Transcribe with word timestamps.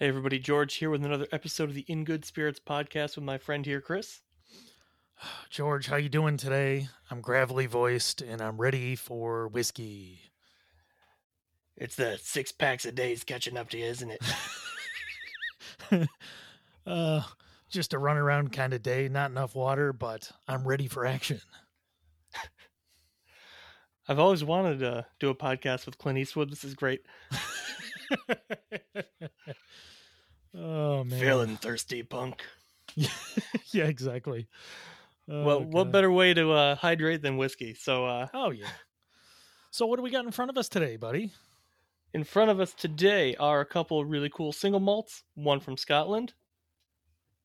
Hey 0.00 0.06
everybody, 0.06 0.38
George 0.38 0.76
here 0.76 0.90
with 0.90 1.04
another 1.04 1.26
episode 1.32 1.70
of 1.70 1.74
the 1.74 1.84
In 1.88 2.04
Good 2.04 2.24
Spirits 2.24 2.60
podcast 2.64 3.16
with 3.16 3.24
my 3.24 3.36
friend 3.36 3.66
here, 3.66 3.80
Chris. 3.80 4.20
George, 5.50 5.88
how 5.88 5.96
you 5.96 6.08
doing 6.08 6.36
today? 6.36 6.86
I'm 7.10 7.20
gravelly 7.20 7.66
voiced 7.66 8.22
and 8.22 8.40
I'm 8.40 8.58
ready 8.58 8.94
for 8.94 9.48
whiskey. 9.48 10.20
It's 11.76 11.96
the 11.96 12.16
six 12.22 12.52
packs 12.52 12.84
a 12.84 12.92
day 12.92 13.10
is 13.10 13.24
catching 13.24 13.56
up 13.56 13.70
to 13.70 13.78
you, 13.78 13.86
isn't 13.86 14.12
it? 15.90 16.08
uh, 16.86 17.22
just 17.68 17.92
a 17.92 17.98
run 17.98 18.18
around 18.18 18.52
kind 18.52 18.74
of 18.74 18.84
day, 18.84 19.08
not 19.08 19.32
enough 19.32 19.56
water, 19.56 19.92
but 19.92 20.30
I'm 20.46 20.64
ready 20.64 20.86
for 20.86 21.06
action. 21.06 21.40
I've 24.08 24.20
always 24.20 24.44
wanted 24.44 24.78
to 24.78 25.06
do 25.18 25.28
a 25.28 25.34
podcast 25.34 25.86
with 25.86 25.98
Clint 25.98 26.20
Eastwood. 26.20 26.52
This 26.52 26.62
is 26.62 26.74
great. 26.74 27.00
oh 30.54 31.04
man, 31.04 31.20
feeling 31.20 31.56
thirsty, 31.56 32.02
punk. 32.02 32.44
yeah, 32.96 33.84
exactly. 33.84 34.48
Oh, 35.30 35.44
well, 35.44 35.60
God. 35.60 35.72
what 35.72 35.92
better 35.92 36.10
way 36.10 36.34
to 36.34 36.52
uh, 36.52 36.74
hydrate 36.74 37.22
than 37.22 37.36
whiskey? 37.36 37.74
So, 37.74 38.06
uh, 38.06 38.28
oh 38.32 38.50
yeah. 38.50 38.68
So, 39.70 39.86
what 39.86 39.96
do 39.96 40.02
we 40.02 40.10
got 40.10 40.24
in 40.24 40.32
front 40.32 40.50
of 40.50 40.56
us 40.56 40.68
today, 40.68 40.96
buddy? 40.96 41.32
In 42.14 42.24
front 42.24 42.50
of 42.50 42.58
us 42.60 42.72
today 42.72 43.36
are 43.36 43.60
a 43.60 43.66
couple 43.66 44.00
of 44.00 44.08
really 44.08 44.30
cool 44.30 44.52
single 44.52 44.80
malts. 44.80 45.24
One 45.34 45.60
from 45.60 45.76
Scotland, 45.76 46.32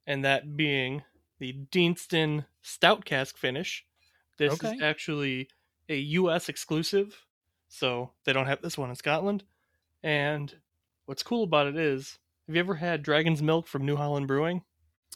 and 0.08 0.24
that 0.24 0.56
being 0.56 1.04
the 1.40 1.54
Deanston 1.72 2.46
Stout 2.62 3.04
Cask 3.04 3.38
Finish. 3.38 3.86
This 4.38 4.54
okay. 4.54 4.76
is 4.76 4.82
actually 4.82 5.50
a 5.90 5.98
U.S. 5.98 6.50
exclusive, 6.50 7.26
so 7.68 8.12
they 8.26 8.34
don't 8.34 8.48
have 8.48 8.62
this 8.62 8.78
one 8.78 8.90
in 8.90 8.96
Scotland. 8.96 9.44
And 10.04 10.54
what's 11.06 11.24
cool 11.24 11.44
about 11.44 11.68
it 11.68 11.78
is, 11.78 12.20
have 12.48 12.56
you 12.56 12.60
ever 12.60 12.76
had 12.76 13.04
Dragon's 13.04 13.42
Milk 13.42 13.68
from 13.68 13.86
New 13.86 13.96
Holland 13.96 14.28
Brewing, 14.28 14.64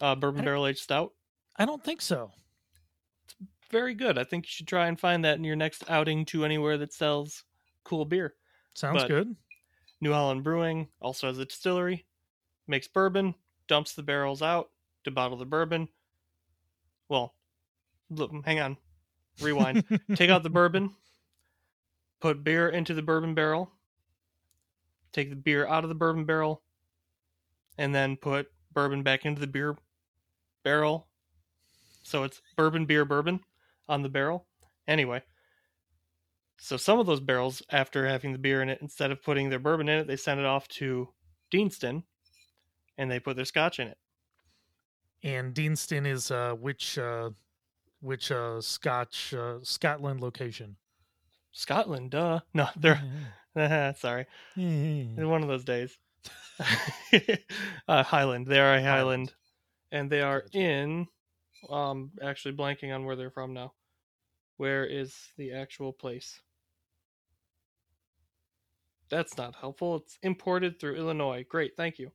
uh, 0.02 0.16
bourbon 0.16 0.46
barrel 0.46 0.66
aged 0.66 0.80
stout? 0.80 1.14
I 1.58 1.66
don't 1.66 1.84
think 1.84 2.02
so. 2.02 2.32
It's 3.26 3.36
very 3.70 3.94
good. 3.94 4.18
I 4.18 4.24
think 4.24 4.46
you 4.46 4.50
should 4.50 4.68
try 4.68 4.88
and 4.88 5.00
find 5.00 5.26
that 5.26 5.38
in 5.38 5.44
your 5.44 5.56
next 5.56 5.84
outing 5.90 6.26
to 6.26 6.46
anywhere 6.46 6.78
that 6.78 6.94
sells 6.94 7.44
cool 7.84 8.06
beer. 8.06 8.36
Sounds 8.74 9.02
but 9.02 9.08
good. 9.08 9.36
New 10.00 10.14
Holland 10.14 10.44
Brewing 10.44 10.88
also 11.02 11.28
has 11.28 11.40
a 11.40 11.46
distillery, 11.46 12.06
makes 12.68 12.88
bourbon, 12.88 13.36
dumps 13.68 13.94
the 13.94 14.04
barrels 14.04 14.42
out 14.42 14.70
to 15.04 15.12
bottle 15.12 15.38
the 15.38 15.46
bourbon. 15.46 15.90
Well, 17.10 17.34
hang 18.46 18.60
on, 18.60 18.78
rewind. 19.42 19.84
Take 20.16 20.30
out 20.30 20.44
the 20.44 20.50
bourbon, 20.50 20.94
put 22.22 22.44
beer 22.44 22.70
into 22.70 22.94
the 22.94 23.02
bourbon 23.02 23.34
barrel, 23.34 23.72
take 25.12 25.30
the 25.30 25.36
beer 25.36 25.68
out 25.68 25.84
of 25.84 25.90
the 25.90 25.96
bourbon 25.96 26.26
barrel, 26.26 26.62
and 27.78 27.94
then 27.94 28.18
put 28.18 28.52
bourbon 28.74 29.04
back 29.04 29.26
into 29.26 29.42
the 29.42 29.48
beer 29.48 29.78
barrel. 30.64 31.08
So 32.04 32.24
it's 32.24 32.42
bourbon, 32.56 32.86
beer, 32.86 33.06
bourbon 33.06 33.42
on 33.90 34.02
the 34.02 34.10
barrel. 34.10 34.46
Anyway, 34.88 35.22
so 36.60 36.78
some 36.78 37.00
of 37.00 37.06
those 37.06 37.20
barrels, 37.20 37.62
after 37.70 38.08
having 38.08 38.32
the 38.32 38.40
beer 38.40 38.62
in 38.62 38.70
it, 38.70 38.80
instead 38.82 39.12
of 39.12 39.24
putting 39.24 39.50
their 39.50 39.60
bourbon 39.60 39.90
in 39.90 40.00
it, 40.00 40.08
they 40.08 40.16
send 40.16 40.40
it 40.40 40.46
off 40.46 40.68
to 40.70 41.10
Deanston 41.52 42.04
and 42.98 43.12
they 43.12 43.20
put 43.20 43.36
their 43.36 43.46
scotch 43.46 43.80
in 43.80 43.88
it. 43.88 43.98
And 45.24 45.54
Deanston 45.54 46.06
is 46.06 46.32
uh, 46.32 46.54
which 46.54 46.98
uh, 46.98 47.32
which 48.02 48.32
uh, 48.32 48.62
Scotch 48.62 49.34
uh, 49.34 49.58
Scotland 49.64 50.22
location? 50.22 50.78
Scotland, 51.52 52.12
duh. 52.12 52.40
No, 52.54 52.68
they're 52.76 53.02
Sorry. 53.98 54.26
Mm-hmm. 54.56 55.28
One 55.28 55.42
of 55.42 55.48
those 55.48 55.64
days. 55.64 55.98
uh, 57.88 58.04
Highland. 58.04 58.46
They 58.46 58.60
are 58.60 58.76
a 58.76 58.84
Highland. 58.84 59.34
And 59.92 60.10
they 60.10 60.22
are 60.22 60.44
in 60.54 61.08
um 61.70 62.12
actually 62.22 62.54
blanking 62.54 62.94
on 62.94 63.06
where 63.06 63.16
they're 63.16 63.32
from 63.32 63.54
now. 63.54 63.74
Where 64.58 64.86
is 64.86 65.16
the 65.38 65.54
actual 65.54 65.92
place? 65.92 66.40
That's 69.10 69.38
not 69.38 69.56
helpful. 69.56 69.98
It's 69.98 70.20
imported 70.22 70.80
through 70.80 70.96
Illinois. 70.96 71.46
Great, 71.48 71.78
thank 71.78 71.98
you. 71.98 72.12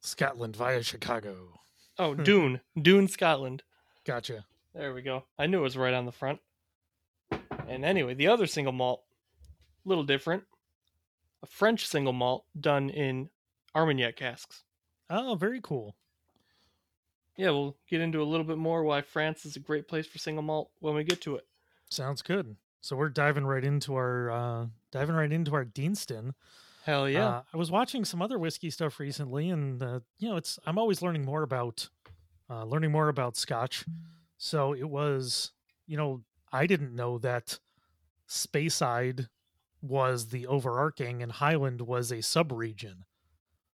Scotland 0.00 0.56
via 0.56 0.82
Chicago. 0.82 1.60
Oh, 1.98 2.14
Doune. 2.14 2.60
Doune, 2.80 3.08
Scotland. 3.08 3.62
Gotcha. 4.06 4.46
There 4.74 4.94
we 4.94 5.02
go. 5.02 5.24
I 5.38 5.46
knew 5.46 5.58
it 5.58 5.62
was 5.62 5.76
right 5.76 5.92
on 5.92 6.06
the 6.06 6.12
front. 6.12 6.38
And 7.68 7.84
anyway, 7.84 8.14
the 8.14 8.28
other 8.28 8.46
single 8.46 8.72
malt 8.72 9.02
little 9.84 10.04
different. 10.04 10.44
A 11.42 11.46
French 11.46 11.86
single 11.86 12.12
malt 12.12 12.44
done 12.58 12.90
in 12.90 13.30
Armagnac 13.74 14.16
casks. 14.16 14.64
Oh, 15.08 15.34
very 15.34 15.60
cool. 15.62 15.96
Yeah, 17.36 17.50
we'll 17.50 17.76
get 17.88 18.00
into 18.00 18.20
a 18.20 18.24
little 18.24 18.44
bit 18.44 18.58
more 18.58 18.84
why 18.84 19.00
France 19.00 19.46
is 19.46 19.56
a 19.56 19.60
great 19.60 19.88
place 19.88 20.06
for 20.06 20.18
single 20.18 20.42
malt 20.42 20.70
when 20.80 20.94
we 20.94 21.04
get 21.04 21.22
to 21.22 21.36
it. 21.36 21.46
Sounds 21.88 22.20
good. 22.22 22.56
So 22.82 22.96
we're 22.96 23.08
diving 23.08 23.46
right 23.46 23.64
into 23.64 23.94
our 23.94 24.30
uh 24.30 24.66
diving 24.90 25.14
right 25.14 25.32
into 25.32 25.54
our 25.54 25.64
Deanston. 25.64 26.34
Hell 26.84 27.08
yeah! 27.08 27.26
Uh, 27.26 27.42
I 27.52 27.56
was 27.56 27.70
watching 27.70 28.04
some 28.04 28.22
other 28.22 28.38
whiskey 28.38 28.70
stuff 28.70 28.98
recently, 28.98 29.50
and 29.50 29.82
uh, 29.82 30.00
you 30.18 30.28
know, 30.28 30.36
it's 30.36 30.58
I'm 30.64 30.78
always 30.78 31.02
learning 31.02 31.24
more 31.24 31.42
about 31.42 31.88
uh, 32.48 32.64
learning 32.64 32.90
more 32.90 33.08
about 33.08 33.36
Scotch. 33.36 33.84
So 34.38 34.72
it 34.72 34.88
was, 34.88 35.52
you 35.86 35.98
know, 35.98 36.22
I 36.50 36.66
didn't 36.66 36.94
know 36.94 37.18
that 37.18 37.58
Speyside 38.28 39.28
was 39.82 40.28
the 40.28 40.46
overarching 40.46 41.22
and 41.22 41.32
Highland 41.32 41.80
was 41.82 42.12
a 42.12 42.22
sub-region. 42.22 43.04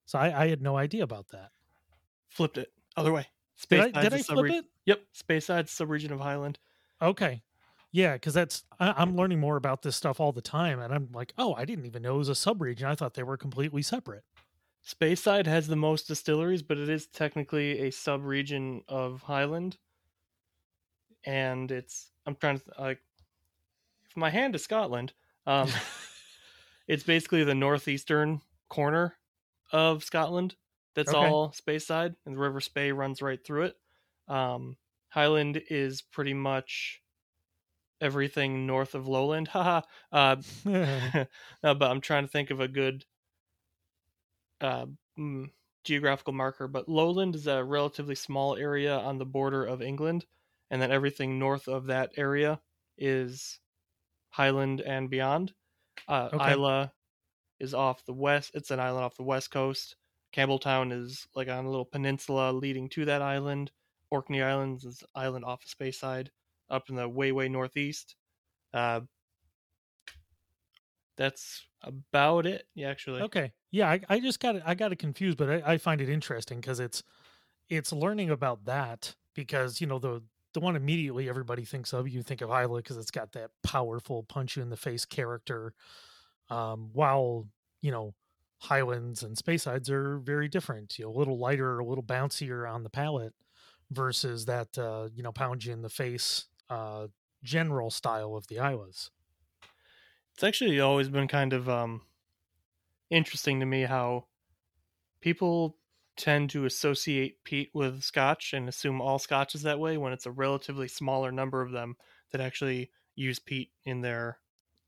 So 0.04 0.18
I, 0.18 0.44
I 0.44 0.48
had 0.48 0.62
no 0.62 0.76
idea 0.76 1.02
about 1.02 1.28
that. 1.28 1.50
Flipped 2.28 2.58
it 2.58 2.72
other 2.96 3.12
way. 3.12 3.26
Space 3.56 3.84
did 3.86 3.96
I, 3.96 4.02
did 4.02 4.14
I 4.14 4.22
flip 4.22 4.50
it? 4.50 4.64
Yep, 4.84 5.00
Speyside 5.14 5.68
sub-region 5.68 6.12
of 6.12 6.20
Highland. 6.20 6.58
Okay, 7.00 7.42
yeah, 7.92 8.14
because 8.14 8.34
that's 8.34 8.64
I, 8.78 9.02
am 9.02 9.16
learning 9.16 9.40
more 9.40 9.56
about 9.56 9.82
this 9.82 9.96
stuff 9.96 10.20
all 10.20 10.32
the 10.32 10.42
time, 10.42 10.80
and 10.80 10.92
I'm 10.92 11.08
like, 11.12 11.32
oh, 11.38 11.54
I 11.54 11.64
didn't 11.64 11.86
even 11.86 12.02
know 12.02 12.16
it 12.16 12.18
was 12.18 12.28
a 12.28 12.34
sub-region. 12.34 12.86
I 12.86 12.94
thought 12.94 13.14
they 13.14 13.22
were 13.22 13.36
completely 13.36 13.82
separate. 13.82 14.24
Speyside 14.86 15.46
has 15.46 15.66
the 15.66 15.76
most 15.76 16.06
distilleries, 16.06 16.62
but 16.62 16.78
it 16.78 16.88
is 16.88 17.06
technically 17.06 17.80
a 17.80 17.90
sub-region 17.90 18.82
of 18.88 19.22
Highland, 19.22 19.78
and 21.24 21.70
it's 21.70 22.10
I'm 22.26 22.36
trying 22.36 22.58
to 22.58 22.64
like, 22.78 23.00
if 24.08 24.16
my 24.16 24.30
hand 24.30 24.54
is 24.54 24.62
Scotland, 24.62 25.14
um, 25.46 25.68
it's 26.88 27.02
basically 27.02 27.44
the 27.44 27.54
northeastern 27.54 28.40
corner 28.68 29.16
of 29.72 30.04
Scotland. 30.04 30.54
That's 30.94 31.12
okay. 31.12 31.26
all 31.26 31.50
Speyside, 31.50 32.14
and 32.24 32.34
the 32.34 32.40
River 32.40 32.60
Spey 32.60 32.92
runs 32.92 33.20
right 33.20 33.44
through 33.44 33.64
it. 33.64 33.76
Um, 34.28 34.76
Highland 35.08 35.62
is 35.68 36.02
pretty 36.02 36.34
much 36.34 37.02
everything 38.00 38.66
north 38.66 38.94
of 38.94 39.06
Lowland. 39.06 39.48
Haha. 39.52 39.82
uh, 40.12 40.36
but 41.62 41.82
I'm 41.82 42.00
trying 42.00 42.24
to 42.24 42.30
think 42.30 42.50
of 42.50 42.60
a 42.60 42.68
good 42.68 43.04
uh, 44.60 44.86
mm, 45.18 45.50
geographical 45.84 46.32
marker. 46.32 46.68
But 46.68 46.88
Lowland 46.88 47.34
is 47.34 47.46
a 47.46 47.62
relatively 47.62 48.14
small 48.14 48.56
area 48.56 48.96
on 48.96 49.18
the 49.18 49.26
border 49.26 49.64
of 49.64 49.82
England, 49.82 50.24
and 50.70 50.80
then 50.80 50.90
everything 50.90 51.38
north 51.38 51.68
of 51.68 51.86
that 51.86 52.12
area 52.16 52.60
is 52.98 53.58
Highland 54.36 54.82
and 54.82 55.08
beyond. 55.08 55.54
Uh, 56.06 56.28
okay. 56.30 56.52
Islay 56.52 56.90
is 57.58 57.72
off 57.72 58.04
the 58.04 58.12
west. 58.12 58.50
It's 58.52 58.70
an 58.70 58.78
island 58.78 59.04
off 59.04 59.16
the 59.16 59.22
west 59.22 59.50
coast. 59.50 59.96
Campbeltown 60.34 60.92
is 60.92 61.26
like 61.34 61.48
on 61.48 61.64
a 61.64 61.70
little 61.70 61.86
peninsula 61.86 62.52
leading 62.52 62.90
to 62.90 63.06
that 63.06 63.22
island. 63.22 63.72
Orkney 64.10 64.42
Islands 64.42 64.84
is 64.84 65.02
island 65.14 65.46
off 65.46 65.62
the 65.64 65.84
Speyside, 65.84 66.28
up 66.68 66.90
in 66.90 66.96
the 66.96 67.08
way 67.08 67.32
way 67.32 67.48
northeast. 67.48 68.14
Uh, 68.74 69.00
that's 71.16 71.64
about 71.82 72.46
it. 72.46 72.66
Yeah, 72.74 72.90
actually. 72.90 73.22
Okay. 73.22 73.52
Yeah, 73.70 73.88
I, 73.88 74.00
I 74.10 74.20
just 74.20 74.38
got 74.38 74.56
it. 74.56 74.62
I 74.66 74.74
got 74.74 74.92
it 74.92 74.98
confused, 74.98 75.38
but 75.38 75.48
I, 75.48 75.72
I 75.72 75.78
find 75.78 76.02
it 76.02 76.10
interesting 76.10 76.60
because 76.60 76.78
it's 76.78 77.02
it's 77.70 77.90
learning 77.90 78.28
about 78.28 78.66
that 78.66 79.14
because 79.34 79.80
you 79.80 79.86
know 79.86 79.98
the 79.98 80.22
the 80.56 80.60
one 80.60 80.74
immediately 80.74 81.28
everybody 81.28 81.66
thinks 81.66 81.92
of. 81.92 82.08
You 82.08 82.22
think 82.22 82.40
of 82.40 82.50
Islay 82.50 82.80
because 82.80 82.96
it's 82.96 83.10
got 83.10 83.32
that 83.32 83.50
powerful 83.62 84.22
punch 84.22 84.56
you 84.56 84.62
in 84.62 84.70
the 84.70 84.76
face 84.76 85.04
character. 85.04 85.74
Um, 86.48 86.88
while 86.94 87.46
you 87.82 87.90
know 87.90 88.14
Highlands 88.60 89.22
and 89.22 89.36
Speysides 89.36 89.90
are 89.90 90.16
very 90.16 90.48
different. 90.48 90.98
You 90.98 91.04
know, 91.04 91.10
a 91.10 91.18
little 91.18 91.38
lighter, 91.38 91.78
a 91.78 91.84
little 91.84 92.02
bouncier 92.02 92.66
on 92.66 92.84
the 92.84 92.88
palate 92.88 93.34
versus 93.90 94.46
that 94.46 94.78
uh, 94.78 95.08
you 95.14 95.22
know 95.22 95.30
pound 95.30 95.62
you 95.62 95.74
in 95.74 95.82
the 95.82 95.90
face 95.90 96.46
uh, 96.70 97.08
general 97.42 97.90
style 97.90 98.34
of 98.34 98.46
the 98.46 98.58
Islays. 98.58 99.10
It's 100.32 100.42
actually 100.42 100.80
always 100.80 101.10
been 101.10 101.28
kind 101.28 101.52
of 101.52 101.68
um, 101.68 102.00
interesting 103.10 103.60
to 103.60 103.66
me 103.66 103.82
how 103.82 104.24
people 105.20 105.76
tend 106.16 106.50
to 106.50 106.64
associate 106.64 107.42
peat 107.44 107.70
with 107.74 108.02
scotch 108.02 108.52
and 108.52 108.68
assume 108.68 109.00
all 109.00 109.18
scotch 109.18 109.54
is 109.54 109.62
that 109.62 109.78
way 109.78 109.96
when 109.96 110.12
it's 110.12 110.26
a 110.26 110.30
relatively 110.30 110.88
smaller 110.88 111.30
number 111.30 111.60
of 111.62 111.72
them 111.72 111.96
that 112.32 112.40
actually 112.40 112.90
use 113.14 113.38
peat 113.38 113.70
in 113.84 114.00
their 114.00 114.38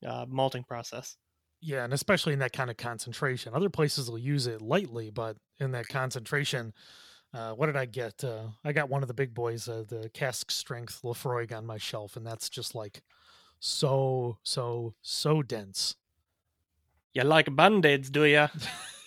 uh, 0.06 0.26
malting 0.28 0.64
process. 0.64 1.16
Yeah, 1.60 1.84
and 1.84 1.92
especially 1.92 2.32
in 2.32 2.38
that 2.38 2.52
kind 2.52 2.70
of 2.70 2.76
concentration. 2.76 3.54
Other 3.54 3.70
places 3.70 4.10
will 4.10 4.18
use 4.18 4.46
it 4.46 4.62
lightly, 4.62 5.10
but 5.10 5.36
in 5.58 5.72
that 5.72 5.88
concentration, 5.88 6.72
uh, 7.34 7.52
what 7.52 7.66
did 7.66 7.76
I 7.76 7.84
get? 7.84 8.22
Uh, 8.22 8.48
I 8.64 8.72
got 8.72 8.88
one 8.88 9.02
of 9.02 9.08
the 9.08 9.14
big 9.14 9.34
boys, 9.34 9.68
uh, 9.68 9.84
the 9.86 10.08
cask 10.14 10.50
strength 10.50 11.00
Laphroaig 11.02 11.52
on 11.52 11.66
my 11.66 11.76
shelf, 11.76 12.16
and 12.16 12.26
that's 12.26 12.48
just 12.48 12.74
like 12.74 13.02
so, 13.58 14.38
so, 14.44 14.94
so 15.02 15.42
dense. 15.42 15.96
You 17.12 17.24
like 17.24 17.54
band-aids, 17.54 18.10
do 18.10 18.24
ya? 18.24 18.48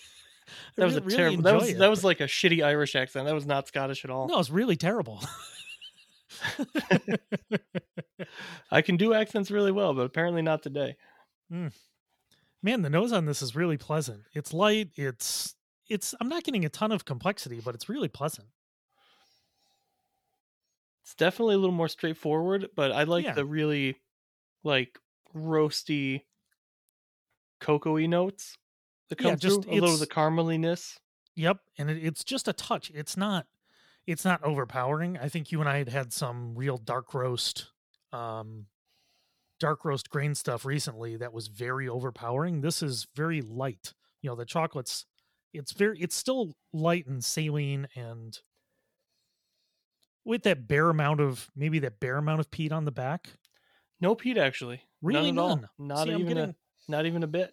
That 0.76 0.84
was 0.86 0.96
a 0.96 1.00
really 1.00 1.16
terrible. 1.16 1.42
That 1.42 1.54
was 1.54 1.68
it, 1.70 1.78
that 1.78 1.90
was 1.90 2.04
like 2.04 2.20
a 2.20 2.24
shitty 2.24 2.64
Irish 2.64 2.94
accent. 2.96 3.26
That 3.26 3.34
was 3.34 3.46
not 3.46 3.68
Scottish 3.68 4.04
at 4.04 4.10
all. 4.10 4.28
No, 4.28 4.38
it's 4.38 4.50
really 4.50 4.76
terrible. 4.76 5.22
I 8.70 8.82
can 8.82 8.96
do 8.96 9.12
accents 9.14 9.50
really 9.50 9.72
well, 9.72 9.94
but 9.94 10.02
apparently 10.02 10.42
not 10.42 10.62
today. 10.62 10.96
Hmm. 11.50 11.68
Man, 12.62 12.82
the 12.82 12.90
nose 12.90 13.12
on 13.12 13.26
this 13.26 13.42
is 13.42 13.56
really 13.56 13.76
pleasant. 13.76 14.22
It's 14.34 14.52
light. 14.54 14.90
It's 14.96 15.54
it's. 15.88 16.14
I'm 16.20 16.28
not 16.28 16.44
getting 16.44 16.64
a 16.64 16.68
ton 16.68 16.92
of 16.92 17.04
complexity, 17.04 17.60
but 17.64 17.74
it's 17.74 17.88
really 17.88 18.08
pleasant. 18.08 18.46
It's 21.02 21.14
definitely 21.14 21.56
a 21.56 21.58
little 21.58 21.74
more 21.74 21.88
straightforward, 21.88 22.68
but 22.76 22.92
I 22.92 23.02
like 23.02 23.24
Yeah. 23.24 23.32
the 23.34 23.44
really 23.44 23.96
like 24.62 24.98
roasty 25.36 26.22
cocoa-y 27.60 28.06
notes 28.06 28.56
that 29.08 29.20
Yeah, 29.20 29.34
just- 29.36 29.62
through. 29.64 29.72
A 29.72 29.74
little 29.74 29.94
of 29.94 30.00
the 30.00 30.06
carameliness. 30.06 30.98
Yep, 31.34 31.58
and 31.78 31.90
it, 31.90 32.04
it's 32.04 32.24
just 32.24 32.46
a 32.48 32.52
touch. 32.52 32.90
It's 32.94 33.16
not. 33.16 33.46
It's 34.06 34.24
not 34.24 34.42
overpowering. 34.42 35.16
I 35.18 35.28
think 35.28 35.52
you 35.52 35.60
and 35.60 35.68
I 35.68 35.78
had 35.78 35.88
had 35.88 36.12
some 36.12 36.54
real 36.56 36.76
dark 36.76 37.14
roast, 37.14 37.68
um, 38.12 38.66
dark 39.60 39.84
roast 39.84 40.10
grain 40.10 40.34
stuff 40.34 40.64
recently 40.64 41.16
that 41.16 41.32
was 41.32 41.46
very 41.46 41.88
overpowering. 41.88 42.60
This 42.62 42.82
is 42.82 43.06
very 43.14 43.40
light. 43.40 43.94
You 44.20 44.30
know, 44.30 44.36
the 44.36 44.44
chocolates. 44.44 45.06
It's 45.52 45.72
very. 45.72 45.98
It's 46.00 46.16
still 46.16 46.56
light 46.72 47.06
and 47.06 47.22
saline 47.24 47.86
and 47.94 48.38
with 50.24 50.42
that 50.44 50.68
bare 50.68 50.88
amount 50.90 51.20
of 51.20 51.50
maybe 51.56 51.78
that 51.80 52.00
bare 52.00 52.16
amount 52.16 52.40
of 52.40 52.50
peat 52.50 52.72
on 52.72 52.84
the 52.84 52.92
back. 52.92 53.28
No 54.00 54.14
peat 54.14 54.38
actually. 54.38 54.82
Really 55.00 55.32
none 55.32 55.38
at 55.38 55.42
all. 55.42 55.56
none. 55.56 55.68
Not 55.78 56.06
See, 56.06 56.12
even 56.14 56.26
getting- 56.28 56.44
a, 56.50 56.54
not 56.88 57.06
even 57.06 57.22
a 57.22 57.26
bit. 57.26 57.52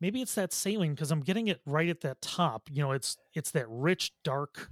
Maybe 0.00 0.20
it's 0.22 0.34
that 0.34 0.52
saline 0.52 0.94
because 0.94 1.10
i'm 1.10 1.20
getting 1.20 1.48
it 1.48 1.60
right 1.66 1.88
at 1.88 2.00
that 2.02 2.20
top 2.20 2.68
you 2.70 2.82
know 2.82 2.92
it's 2.92 3.16
it's 3.34 3.50
that 3.50 3.66
rich 3.68 4.12
dark 4.24 4.70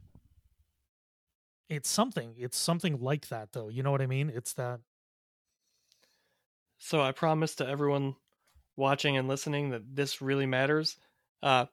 it's 1.69 1.89
something 1.89 2.35
it's 2.37 2.57
something 2.59 3.01
like 3.01 3.29
that 3.29 3.53
though 3.53 3.69
you 3.69 3.83
know 3.83 3.91
what 3.91 4.03
i 4.03 4.07
mean 4.07 4.31
it's 4.35 4.53
that 4.55 4.81
So 6.79 7.01
I 7.01 7.13
promise 7.13 7.55
to 7.57 7.67
everyone 7.67 8.17
watching 8.77 9.17
and 9.17 9.27
listening 9.29 9.71
that 9.71 9.83
this 9.97 10.21
really 10.21 10.45
matters. 10.47 10.97
Uh, 11.43 11.67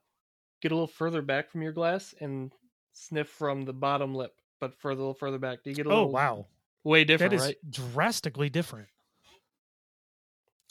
get 0.62 0.71
a 0.71 0.75
little 0.75 0.88
further 0.88 1.21
back 1.21 1.50
from 1.51 1.62
your 1.62 1.74
glass 1.74 2.13
and 2.21 2.53
sniff 2.94 3.27
from 3.27 3.63
the 3.63 3.74
bottom 3.74 4.15
lip, 4.15 4.31
but 4.62 4.74
further, 4.75 5.00
a 5.00 5.03
little 5.03 5.13
further 5.13 5.39
back. 5.39 5.63
Do 5.63 5.69
you 5.69 5.75
get 5.75 5.86
a 5.86 5.89
little? 5.89 6.03
oh 6.03 6.07
little 6.07 6.13
wow 6.13 6.45
way 6.83 7.03
different, 7.03 7.31
that 7.31 7.36
is 7.36 7.42
right? 7.44 7.57
drastically 7.69 8.50
different 8.50 8.88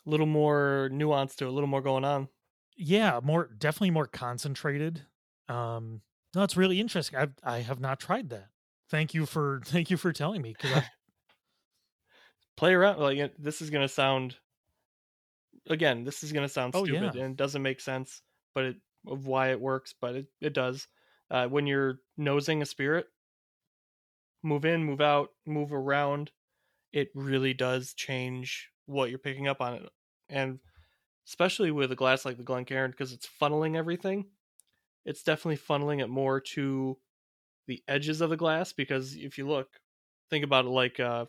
A 0.07 0.11
little 0.11 0.27
more 0.27 0.89
nuance 0.93 1.35
to 1.37 1.45
it, 1.45 1.49
a 1.49 1.53
little 1.53 1.69
more 1.69 1.83
going 1.83 2.05
on. 2.05 2.29
Yeah 2.77 3.21
more 3.23 3.49
definitely 3.59 3.91
more 3.91 4.07
concentrated 4.07 5.03
um 5.49 6.01
no 6.35 6.43
it's 6.43 6.57
really 6.57 6.81
interesting 6.81 7.19
i've 7.19 7.35
i 7.43 7.59
have 7.59 7.81
not 7.81 8.01
tried 8.01 8.31
that 8.31 8.49
thank 8.89 9.15
you 9.15 9.27
for 9.27 9.61
thank 9.67 9.91
you 9.91 9.97
for 9.97 10.13
telling 10.13 10.43
me 10.43 10.55
because 10.61 10.83
Play 12.57 12.75
around. 12.75 12.99
Like 12.99 13.33
this 13.39 13.63
is 13.63 13.71
gonna 13.71 13.89
sound. 13.89 14.37
Again, 15.71 16.05
this 16.05 16.23
is 16.23 16.31
gonna 16.33 16.49
sound 16.49 16.75
Oh, 16.77 16.85
stupid 16.85 17.15
yeah. 17.15 17.23
and 17.23 17.33
it 17.33 17.37
doesn't 17.37 17.63
make 17.63 17.81
sense, 17.81 18.21
but 18.55 18.65
it 18.65 18.77
of 19.07 19.27
why 19.27 19.51
it 19.51 19.61
works, 19.61 19.95
but 19.99 20.15
it 20.15 20.27
it 20.43 20.53
does. 20.53 20.87
Uh, 21.31 21.47
when 21.47 21.67
you're 21.67 22.01
nosing 22.19 22.61
a 22.61 22.67
spirit, 22.67 23.07
move 24.43 24.67
in, 24.67 24.85
move 24.85 25.01
out, 25.01 25.31
move 25.47 25.73
around, 25.73 26.33
it 26.93 27.09
really 27.15 27.55
does 27.55 27.95
change 27.95 28.69
what 28.85 29.09
you're 29.09 29.19
picking 29.19 29.49
up 29.49 29.63
on 29.63 29.75
it. 29.77 29.89
And 30.29 30.59
especially 31.31 31.73
with 31.73 31.93
a 31.93 31.97
glass 31.97 32.27
like 32.27 32.37
the 32.39 32.45
Glencairn, 32.45 32.93
because 32.93 33.15
it's 33.15 33.29
funneling 33.29 33.77
everything, 33.79 34.27
it's 35.05 35.23
definitely 35.25 35.59
funneling 35.59 36.03
it 36.03 36.09
more 36.09 36.41
to 36.41 36.99
the 37.67 37.83
edges 37.89 38.21
of 38.21 38.31
the 38.31 38.37
glass. 38.39 38.73
Because 38.73 39.17
if 39.17 39.39
you 39.39 39.49
look, 39.49 39.81
think 40.31 40.45
about 40.45 40.67
it 40.67 40.71
like 40.71 41.01
uh, 41.01 41.27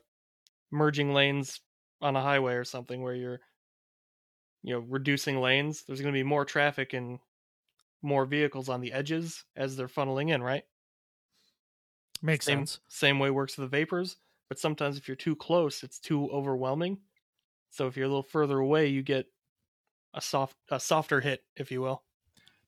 merging 0.71 1.13
lanes 1.13 1.61
on 2.01 2.15
a 2.15 2.21
highway 2.21 2.55
or 2.55 2.65
something 2.65 3.01
where 3.03 3.15
you're, 3.15 3.41
you 4.63 4.73
know, 4.73 4.79
reducing 4.79 5.39
lanes. 5.39 5.83
There's 5.83 6.01
going 6.01 6.13
to 6.13 6.17
be 6.19 6.23
more 6.23 6.45
traffic 6.45 6.93
and 6.93 7.19
more 8.01 8.25
vehicles 8.25 8.69
on 8.69 8.81
the 8.81 8.93
edges 8.93 9.45
as 9.55 9.77
they're 9.77 9.87
funneling 9.87 10.31
in, 10.33 10.43
right? 10.43 10.65
makes 12.21 12.45
same, 12.45 12.57
sense 12.57 12.79
Same 12.87 13.19
way 13.19 13.29
works 13.31 13.57
with 13.57 13.69
the 13.69 13.77
vapors, 13.77 14.17
but 14.49 14.59
sometimes 14.59 14.97
if 14.97 15.07
you're 15.07 15.15
too 15.15 15.35
close, 15.35 15.83
it's 15.83 15.99
too 15.99 16.29
overwhelming. 16.31 17.01
So 17.71 17.87
if 17.87 17.97
you're 17.97 18.07
a 18.07 18.09
little 18.09 18.23
further 18.23 18.59
away, 18.59 18.87
you 18.87 19.03
get 19.03 19.27
a 20.13 20.21
soft 20.21 20.55
a 20.69 20.79
softer 20.79 21.21
hit, 21.21 21.43
if 21.55 21.71
you 21.71 21.81
will. 21.81 22.03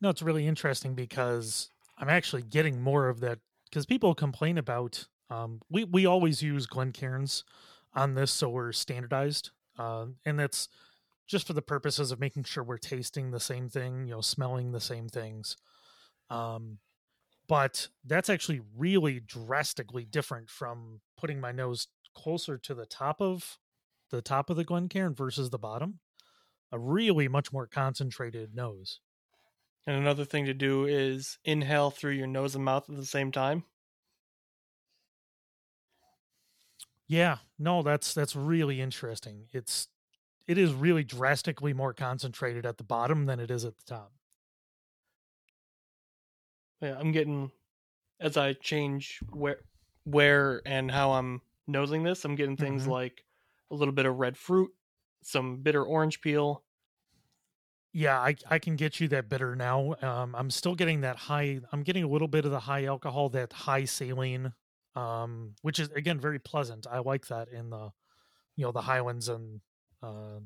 No, 0.01 0.09
it's 0.09 0.21
really 0.21 0.47
interesting 0.47 0.95
because 0.95 1.69
I'm 1.97 2.09
actually 2.09 2.43
getting 2.43 2.81
more 2.81 3.07
of 3.09 3.19
that 3.21 3.39
because 3.69 3.85
people 3.85 4.13
complain 4.15 4.57
about. 4.57 5.07
Um, 5.29 5.61
we 5.69 5.83
we 5.83 6.05
always 6.05 6.41
use 6.41 6.67
Glencairns 6.67 7.43
on 7.93 8.15
this, 8.15 8.31
so 8.31 8.49
we're 8.49 8.71
standardized, 8.71 9.51
uh, 9.77 10.07
and 10.25 10.39
that's 10.39 10.67
just 11.25 11.47
for 11.47 11.53
the 11.53 11.61
purposes 11.61 12.11
of 12.11 12.19
making 12.19 12.43
sure 12.43 12.63
we're 12.63 12.77
tasting 12.77 13.31
the 13.31 13.39
same 13.39 13.69
thing, 13.69 14.05
you 14.05 14.11
know, 14.11 14.21
smelling 14.21 14.71
the 14.71 14.81
same 14.81 15.07
things. 15.07 15.55
Um, 16.29 16.79
but 17.47 17.87
that's 18.05 18.29
actually 18.29 18.61
really 18.77 19.19
drastically 19.19 20.05
different 20.05 20.49
from 20.49 21.01
putting 21.17 21.39
my 21.39 21.51
nose 21.51 21.87
closer 22.15 22.57
to 22.57 22.73
the 22.73 22.85
top 22.85 23.21
of 23.21 23.57
the 24.11 24.21
top 24.21 24.49
of 24.49 24.57
the 24.57 24.63
Glencairn 24.63 25.15
versus 25.15 25.49
the 25.49 25.57
bottom. 25.57 25.99
A 26.73 26.77
really 26.79 27.29
much 27.29 27.53
more 27.53 27.67
concentrated 27.67 28.53
nose. 28.53 28.99
And 29.87 29.95
another 29.97 30.25
thing 30.25 30.45
to 30.45 30.53
do 30.53 30.85
is 30.85 31.39
inhale 31.45 31.91
through 31.91 32.13
your 32.13 32.27
nose 32.27 32.55
and 32.55 32.65
mouth 32.65 32.89
at 32.89 32.97
the 32.97 33.05
same 33.05 33.31
time. 33.31 33.65
Yeah, 37.07 37.39
no, 37.59 37.81
that's 37.83 38.13
that's 38.13 38.35
really 38.35 38.81
interesting. 38.81 39.47
It's 39.51 39.87
it 40.47 40.57
is 40.57 40.73
really 40.73 41.03
drastically 41.03 41.73
more 41.73 41.93
concentrated 41.93 42.65
at 42.65 42.77
the 42.77 42.83
bottom 42.85 43.25
than 43.25 43.39
it 43.39 43.51
is 43.51 43.65
at 43.65 43.77
the 43.77 43.85
top. 43.85 44.13
Yeah, 46.81 46.97
I'm 46.99 47.11
getting 47.11 47.51
as 48.19 48.37
I 48.37 48.53
change 48.53 49.19
where 49.31 49.63
where 50.05 50.61
and 50.67 50.91
how 50.91 51.13
I'm 51.13 51.41
nosing 51.67 52.03
this, 52.03 52.25
I'm 52.25 52.35
getting 52.35 52.57
things 52.57 52.87
Mhm. 52.87 52.87
like 52.87 53.25
a 53.71 53.75
little 53.75 53.93
bit 53.93 54.05
of 54.05 54.17
red 54.17 54.37
fruit, 54.37 54.71
some 55.23 55.63
bitter 55.63 55.83
orange 55.83 56.21
peel. 56.21 56.65
Yeah, 57.93 58.19
I 58.19 58.35
I 58.49 58.57
can 58.59 58.75
get 58.75 58.99
you 58.99 59.07
that 59.09 59.29
bitter 59.29 59.55
now. 59.55 59.95
Um, 60.01 60.35
I'm 60.35 60.49
still 60.49 60.73
getting 60.75 61.01
that 61.01 61.15
high. 61.17 61.59
I'm 61.71 61.83
getting 61.83 62.03
a 62.03 62.07
little 62.07 62.27
bit 62.27 62.45
of 62.45 62.51
the 62.51 62.59
high 62.61 62.85
alcohol, 62.85 63.29
that 63.29 63.53
high 63.53 63.85
saline, 63.85 64.53
um, 64.95 65.55
which 65.61 65.79
is 65.79 65.89
again 65.89 66.19
very 66.19 66.39
pleasant. 66.39 66.87
I 66.89 66.99
like 66.99 67.27
that 67.27 67.49
in 67.49 67.69
the, 67.69 67.91
you 68.55 68.65
know, 68.65 68.71
the 68.71 68.81
Highlands, 68.81 69.29
and 69.29 69.61
uh, 70.01 70.39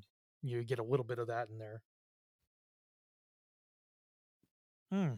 you 0.43 0.63
get 0.63 0.79
a 0.79 0.83
little 0.83 1.05
bit 1.05 1.19
of 1.19 1.27
that 1.27 1.49
in 1.49 1.57
there. 1.57 1.81
Hmm. 4.91 5.13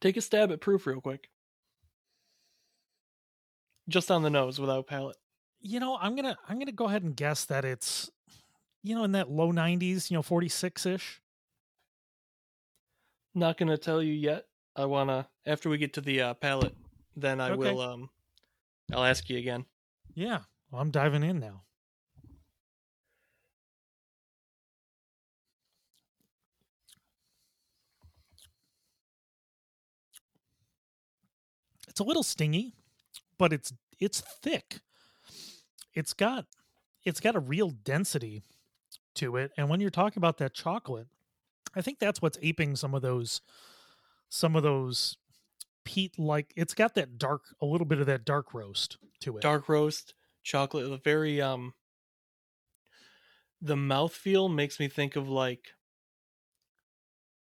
Take 0.00 0.16
a 0.16 0.20
stab 0.22 0.52
at 0.52 0.60
proof 0.60 0.86
real 0.86 1.00
quick. 1.00 1.30
Just 3.88 4.10
on 4.10 4.22
the 4.22 4.30
nose 4.30 4.58
without 4.58 4.86
palate. 4.86 5.16
you 5.60 5.80
know 5.80 5.96
i'm 6.00 6.14
gonna 6.16 6.36
i'm 6.48 6.58
gonna 6.58 6.72
go 6.72 6.86
ahead 6.86 7.02
and 7.02 7.16
guess 7.16 7.44
that 7.46 7.64
it's 7.64 8.10
you 8.82 8.94
know 8.94 9.04
in 9.04 9.12
that 9.12 9.30
low 9.30 9.52
90s 9.52 10.10
you 10.10 10.16
know 10.16 10.22
46ish 10.22 11.18
Not 13.36 13.56
gonna 13.58 13.78
tell 13.78 14.02
you 14.02 14.14
yet. 14.14 14.46
I 14.74 14.86
wanna 14.86 15.28
after 15.46 15.68
we 15.68 15.78
get 15.78 15.92
to 15.92 16.00
the 16.00 16.20
uh, 16.22 16.34
palate, 16.34 16.74
then 17.14 17.40
I 17.40 17.50
Okay. 17.50 17.58
will 17.58 17.80
um 17.80 18.10
I'll 18.92 19.04
ask 19.04 19.28
you 19.30 19.38
again. 19.38 19.66
yeah 20.14 20.40
well, 20.70 20.80
i'm 20.80 20.90
diving 20.90 21.22
in 21.22 21.38
now 21.38 21.62
it's 31.88 32.00
a 32.00 32.04
little 32.04 32.22
stingy 32.22 32.72
but 33.38 33.52
it's 33.52 33.72
it's 33.98 34.20
thick 34.42 34.80
it's 35.94 36.12
got 36.12 36.46
it's 37.04 37.20
got 37.20 37.36
a 37.36 37.40
real 37.40 37.70
density 37.70 38.42
to 39.14 39.36
it 39.36 39.52
and 39.56 39.68
when 39.68 39.80
you're 39.80 39.90
talking 39.90 40.20
about 40.20 40.38
that 40.38 40.54
chocolate 40.54 41.08
i 41.76 41.80
think 41.82 41.98
that's 41.98 42.20
what's 42.20 42.38
aping 42.42 42.74
some 42.76 42.94
of 42.94 43.02
those 43.02 43.40
some 44.28 44.56
of 44.56 44.62
those 44.62 45.16
peat 45.84 46.18
like 46.18 46.52
it's 46.56 46.74
got 46.74 46.94
that 46.94 47.16
dark 47.18 47.54
a 47.62 47.66
little 47.66 47.86
bit 47.86 48.00
of 48.00 48.06
that 48.06 48.24
dark 48.24 48.52
roast 48.52 48.98
to 49.20 49.36
it. 49.36 49.42
Dark 49.42 49.68
roast, 49.68 50.14
chocolate, 50.42 50.88
the 50.90 50.98
very 50.98 51.40
um 51.40 51.74
the 53.60 53.76
mouthfeel 53.76 54.52
makes 54.52 54.78
me 54.78 54.88
think 54.88 55.16
of 55.16 55.28
like 55.28 55.72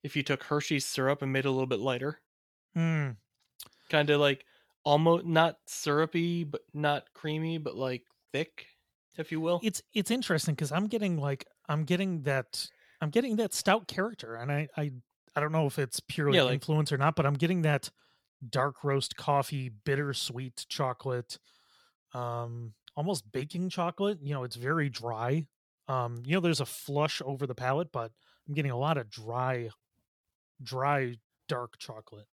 if 0.03 0.15
you 0.15 0.23
took 0.23 0.43
Hershey's 0.43 0.85
syrup 0.85 1.21
and 1.21 1.31
made 1.31 1.45
it 1.45 1.47
a 1.47 1.51
little 1.51 1.67
bit 1.67 1.79
lighter, 1.79 2.21
Mm, 2.75 3.17
kind 3.89 4.09
of 4.09 4.19
like 4.19 4.45
almost 4.83 5.25
not 5.25 5.59
syrupy, 5.67 6.43
but 6.43 6.61
not 6.73 7.13
creamy, 7.13 7.57
but 7.57 7.75
like 7.75 8.03
thick, 8.31 8.67
if 9.17 9.31
you 9.31 9.39
will. 9.39 9.61
it's 9.63 9.81
it's 9.93 10.11
interesting 10.11 10.55
because 10.55 10.71
I'm 10.71 10.87
getting 10.87 11.17
like 11.17 11.45
I'm 11.67 11.83
getting 11.83 12.23
that 12.23 12.67
I'm 13.01 13.09
getting 13.09 13.35
that 13.37 13.53
stout 13.53 13.87
character, 13.87 14.35
and 14.35 14.51
I 14.51 14.67
I 14.77 14.91
I 15.35 15.39
don't 15.39 15.51
know 15.51 15.65
if 15.65 15.79
it's 15.79 15.99
purely 15.99 16.37
Yeah, 16.37 16.43
like- 16.43 16.55
influence 16.55 16.91
or 16.91 16.97
not, 16.97 17.15
but 17.15 17.25
I'm 17.25 17.33
getting 17.35 17.63
that 17.63 17.89
dark 18.47 18.83
roast 18.83 19.15
coffee, 19.15 19.69
bittersweet 19.69 20.65
chocolate, 20.69 21.37
um, 22.13 22.73
almost 22.95 23.31
baking 23.31 23.69
chocolate. 23.69 24.19
You 24.21 24.33
know, 24.33 24.43
it's 24.43 24.55
very 24.55 24.89
dry. 24.89 25.47
Um, 25.87 26.21
you 26.25 26.33
know, 26.33 26.39
there's 26.41 26.61
a 26.61 26.65
flush 26.65 27.21
over 27.25 27.45
the 27.47 27.55
palate, 27.55 27.91
but 27.91 28.11
I'm 28.47 28.53
getting 28.53 28.71
a 28.71 28.77
lot 28.77 28.97
of 28.97 29.09
dry, 29.09 29.69
dry 30.63 31.17
dark 31.47 31.77
chocolate. 31.79 32.27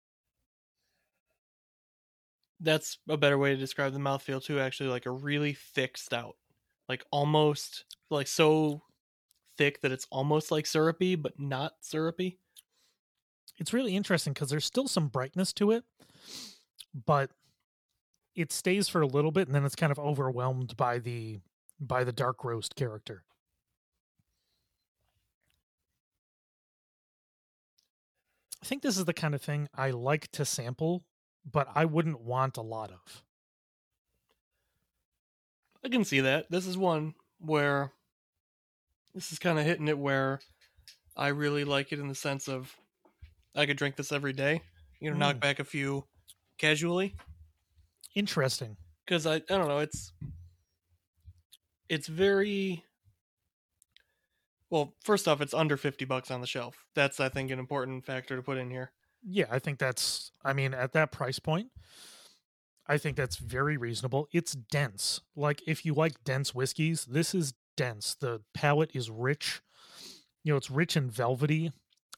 That's 2.60 2.98
a 3.10 3.18
better 3.18 3.38
way 3.38 3.52
to 3.52 3.58
describe 3.58 3.94
the 3.94 4.00
mouthfeel 4.00 4.44
too. 4.44 4.60
Actually, 4.60 4.90
like 4.90 5.06
a 5.06 5.12
really 5.12 5.54
thick 5.54 5.98
stout, 5.98 6.38
like 6.88 7.04
almost 7.12 7.86
like 8.10 8.28
so 8.28 8.82
thick 9.58 9.82
that 9.82 9.92
it's 9.92 10.08
almost 10.12 10.52
like 10.52 10.66
syrupy, 10.66 11.16
but 11.16 11.40
not 11.40 11.74
syrupy. 11.82 12.40
it's 13.58 13.74
really 13.74 13.96
interesting 13.96 14.34
because 14.34 14.50
there's 14.50 14.66
still 14.66 14.88
some 14.88 15.08
brightness 15.08 15.54
to 15.54 15.72
it, 15.72 15.84
but 16.94 17.32
it 18.36 18.52
stays 18.52 18.90
for 18.90 19.02
a 19.02 19.08
little 19.08 19.32
bit 19.32 19.48
and 19.48 19.56
then 19.56 19.66
it's 19.66 19.76
kind 19.76 19.92
of 19.92 20.00
overwhelmed 20.00 20.76
by 20.76 21.00
the 21.00 21.40
by 21.80 22.04
the 22.04 22.12
dark 22.12 22.44
roast 22.44 22.76
character. 22.76 23.24
I 28.62 28.68
think 28.68 28.82
this 28.82 28.98
is 28.98 29.06
the 29.06 29.14
kind 29.14 29.36
of 29.36 29.42
thing 29.42 29.70
I 29.76 29.92
like 29.92 30.32
to 30.32 30.44
sample, 30.44 31.06
but 31.50 31.68
I 31.76 31.86
wouldn't 31.86 32.22
want 32.22 32.58
a 32.58 32.62
lot 32.62 32.92
of. 32.92 33.24
I 35.84 35.90
can 35.90 36.04
see 36.04 36.22
that. 36.22 36.50
This 36.50 36.66
is 36.66 36.76
one 36.76 37.14
where 37.40 37.92
this 39.16 39.32
is 39.32 39.40
kind 39.40 39.58
of 39.58 39.66
hitting 39.66 39.88
it 39.88 39.98
where 39.98 40.40
I 41.18 41.30
really 41.30 41.64
like 41.64 41.92
it 41.92 42.00
in 42.00 42.08
the 42.08 42.14
sense 42.16 42.48
of 42.48 42.76
I 43.56 43.66
could 43.66 43.78
drink 43.78 43.96
this 43.96 44.12
every 44.12 44.34
day. 44.34 44.62
You 45.00 45.10
know, 45.12 45.18
knock 45.18 45.38
Mm. 45.38 45.40
back 45.42 45.60
a 45.60 45.64
few 45.64 46.06
casually 46.58 47.16
Interesting. 48.14 48.78
because 49.06 49.26
I 49.26 49.36
I 49.36 49.40
don't 49.40 49.68
know. 49.68 49.80
It's 49.80 50.12
it's 51.90 52.08
very 52.08 52.84
well. 54.70 54.94
First 55.04 55.28
off, 55.28 55.42
it's 55.42 55.54
under 55.54 55.78
fifty 55.78 56.06
bucks 56.06 56.32
on 56.32 56.42
the 56.42 56.48
shelf. 56.48 56.86
That's 56.96 57.20
I 57.20 57.30
think 57.30 57.52
an 57.52 57.60
important 57.60 58.06
factor 58.06 58.36
to 58.36 58.42
put 58.42 58.58
in 58.58 58.70
here. 58.70 58.92
Yeah, 59.24 59.46
I 59.50 59.60
think 59.60 59.80
that's 59.80 60.32
I 60.44 60.54
mean 60.54 60.74
at 60.74 60.94
that 60.94 61.12
price 61.12 61.40
point 61.40 61.72
I 62.88 62.98
think 63.00 63.18
that's 63.18 63.38
very 63.38 63.78
reasonable. 63.78 64.28
It's 64.32 64.54
dense. 64.54 65.22
Like 65.36 65.62
if 65.66 65.86
you 65.86 65.94
like 65.94 66.24
dense 66.24 66.54
whiskeys, 66.54 67.06
this 67.06 67.34
is 67.34 67.54
dense. 67.76 68.16
The 68.20 68.42
palate 68.54 68.92
is 68.94 69.10
rich. 69.10 69.62
You 70.44 70.54
know, 70.54 70.58
it's 70.58 70.72
rich 70.72 70.96
and 70.96 71.12
velvety 71.12 71.72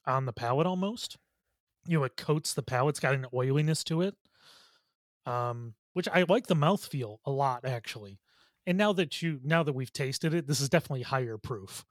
on 0.06 0.26
the 0.26 0.34
palate 0.34 0.68
almost. 0.68 1.18
You 1.88 2.00
know, 2.00 2.04
it 2.04 2.18
coats 2.18 2.54
the 2.54 2.64
palate. 2.64 2.94
It's 2.94 3.00
got 3.00 3.14
an 3.14 3.26
oiliness 3.34 3.84
to 3.86 4.02
it. 4.02 4.16
Um, 5.26 5.76
which 5.94 6.08
I 6.08 6.26
like 6.30 6.48
the 6.48 6.56
mouthfeel 6.56 7.18
a 7.26 7.32
lot 7.32 7.66
actually. 7.66 8.20
And 8.68 8.78
now 8.78 8.94
that 8.94 9.22
you 9.22 9.40
now 9.44 9.64
that 9.64 9.74
we've 9.74 9.92
tasted 9.92 10.34
it, 10.34 10.46
this 10.46 10.62
is 10.62 10.70
definitely 10.70 11.04
higher 11.04 11.38
proof. 11.38 11.86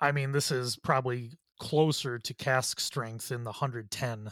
I 0.00 0.12
mean, 0.12 0.32
this 0.32 0.50
is 0.50 0.76
probably 0.76 1.32
closer 1.58 2.18
to 2.18 2.34
cask 2.34 2.80
strength 2.80 3.32
in 3.32 3.42
the 3.42 3.50
110 3.50 4.30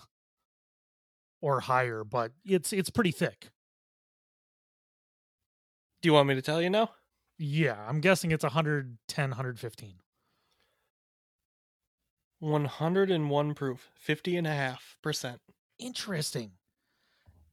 or 1.42 1.60
higher, 1.60 2.04
but 2.04 2.32
it's 2.44 2.72
it's 2.72 2.90
pretty 2.90 3.10
thick. 3.10 3.48
Do 6.00 6.08
you 6.08 6.12
want 6.12 6.28
me 6.28 6.34
to 6.34 6.42
tell 6.42 6.62
you 6.62 6.70
now? 6.70 6.90
Yeah, 7.38 7.76
I'm 7.86 8.00
guessing 8.00 8.32
it's 8.32 8.44
110, 8.44 9.30
115. 9.30 9.94
101 12.38 13.54
proof, 13.54 13.90
50 13.94 14.36
and 14.36 14.46
a 14.46 14.50
half 14.50 14.96
percent. 15.02 15.40
Interesting. 15.78 16.52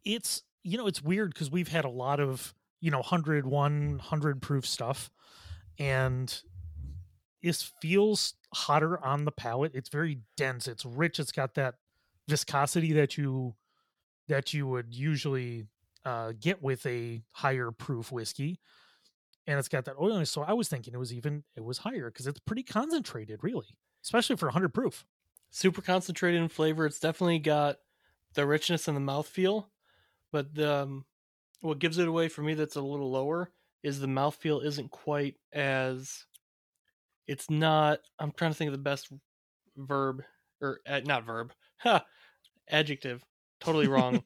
It's 0.04 0.44
you 0.64 0.78
know, 0.78 0.88
it's 0.88 1.02
weird 1.02 1.34
because 1.34 1.52
we've 1.52 1.68
had 1.68 1.84
a 1.84 1.90
lot 1.90 2.22
of, 2.22 2.54
you 2.80 2.90
know, 2.90 3.00
101, 3.00 3.50
100 3.50 4.42
proof 4.42 4.66
stuff 4.66 5.10
and 5.78 6.42
this 7.42 7.74
feels 7.82 8.36
hotter 8.54 9.04
on 9.04 9.26
the 9.26 9.32
palate. 9.32 9.74
It's 9.76 9.90
very 9.90 10.20
dense. 10.38 10.68
It's 10.68 10.86
rich. 10.86 11.20
It's 11.20 11.32
got 11.32 11.56
that 11.56 11.76
viscosity 12.28 12.94
that 12.94 13.18
you 13.18 13.56
that 14.30 14.54
you 14.54 14.66
would 14.68 14.94
usually 14.94 15.66
uh, 16.06 16.32
get 16.40 16.64
with 16.64 16.86
a 16.86 17.22
higher 17.34 17.72
proof 17.72 18.12
whiskey, 18.12 18.60
and 19.48 19.60
it's 19.60 19.68
got 19.68 19.86
that 19.86 19.98
oiliness. 20.00 20.32
So 20.32 20.44
I 20.44 20.54
was 20.54 20.68
thinking 20.68 20.94
it 20.94 20.98
was 20.98 21.14
even 21.14 21.44
it 21.56 21.64
was 21.64 21.80
higher 21.80 22.10
because 22.10 22.28
it's 22.28 22.40
pretty 22.40 22.64
concentrated, 22.64 23.40
really, 23.44 23.68
especially 24.04 24.36
for 24.36 24.48
100 24.48 24.74
proof. 24.74 25.06
Super 25.52 25.82
concentrated 25.82 26.42
in 26.42 26.50
flavor. 26.50 26.86
It's 26.86 27.00
definitely 27.00 27.40
got 27.40 27.78
the 28.34 28.46
richness 28.46 28.88
and 28.88 28.98
the 28.98 29.02
mouthfeel, 29.02 29.68
but 30.32 30.54
the, 30.56 30.74
um, 30.74 31.06
what 31.62 31.80
gives 31.80 31.98
it 31.98 32.08
away 32.08 32.28
for 32.28 32.42
me 32.42 32.56
that's 32.56 32.76
a 32.76 32.82
little 32.82 33.12
lower 33.12 33.52
is 33.84 34.00
the 34.00 34.08
mouthfeel 34.08 34.64
isn't 34.66 34.92
quite 34.92 35.36
as. 35.52 36.26
It's 37.28 37.50
not. 37.50 38.00
I'm 38.20 38.32
trying 38.32 38.52
to 38.52 38.58
think 38.58 38.70
of 38.70 38.74
the 38.74 38.80
best 38.80 39.12
verb 39.78 40.24
or 40.62 40.80
uh, 40.88 41.02
not 41.06 41.26
verb. 41.26 41.54
Ha, 41.80 42.04
adjective. 42.70 43.24
Totally 43.60 43.88
wrong. 43.88 44.24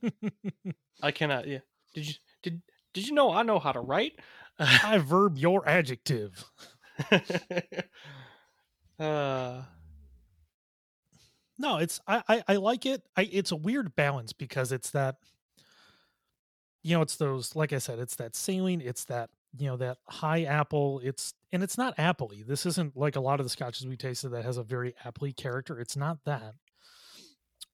I 1.02 1.12
cannot. 1.12 1.48
Yeah. 1.48 1.60
Did 1.94 2.08
you 2.08 2.14
did 2.44 2.62
did 2.94 3.08
you 3.08 3.14
know 3.14 3.32
I 3.32 3.44
know 3.44 3.60
how 3.60 3.72
to 3.72 3.80
write? 3.80 4.20
I 4.60 4.98
verb 5.00 5.38
your 5.38 5.68
adjective. 5.68 6.46
uh, 9.00 9.62
No, 11.60 11.78
it's 11.78 12.00
I, 12.08 12.24
I 12.28 12.44
I 12.48 12.56
like 12.58 12.86
it. 12.86 13.04
I 13.16 13.24
it's 13.32 13.52
a 13.52 13.56
weird 13.56 13.96
balance 13.96 14.34
because 14.34 14.72
it's 14.72 14.92
that 14.92 15.18
you 16.84 16.96
know, 16.96 17.02
it's 17.02 17.16
those 17.18 17.56
like 17.56 17.74
I 17.74 17.80
said, 17.80 18.00
it's 18.00 18.16
that 18.16 18.36
saline, 18.36 18.82
it's 18.82 19.06
that 19.06 19.30
you 19.58 19.68
know, 19.68 19.78
that 19.78 19.98
high 20.08 20.44
apple, 20.44 21.02
it's 21.04 21.34
and 21.52 21.64
it's 21.64 21.78
not 21.78 21.98
appley. 21.98 22.46
This 22.46 22.66
isn't 22.66 22.96
like 22.96 23.16
a 23.16 23.20
lot 23.22 23.40
of 23.40 23.46
the 23.46 23.50
scotches 23.50 23.88
we 23.88 23.98
tasted 23.98 24.30
that 24.30 24.46
has 24.46 24.58
a 24.58 24.64
very 24.64 24.94
appley 25.06 25.36
character. 25.36 25.80
It's 25.80 25.98
not 25.98 26.20
that. 26.26 26.54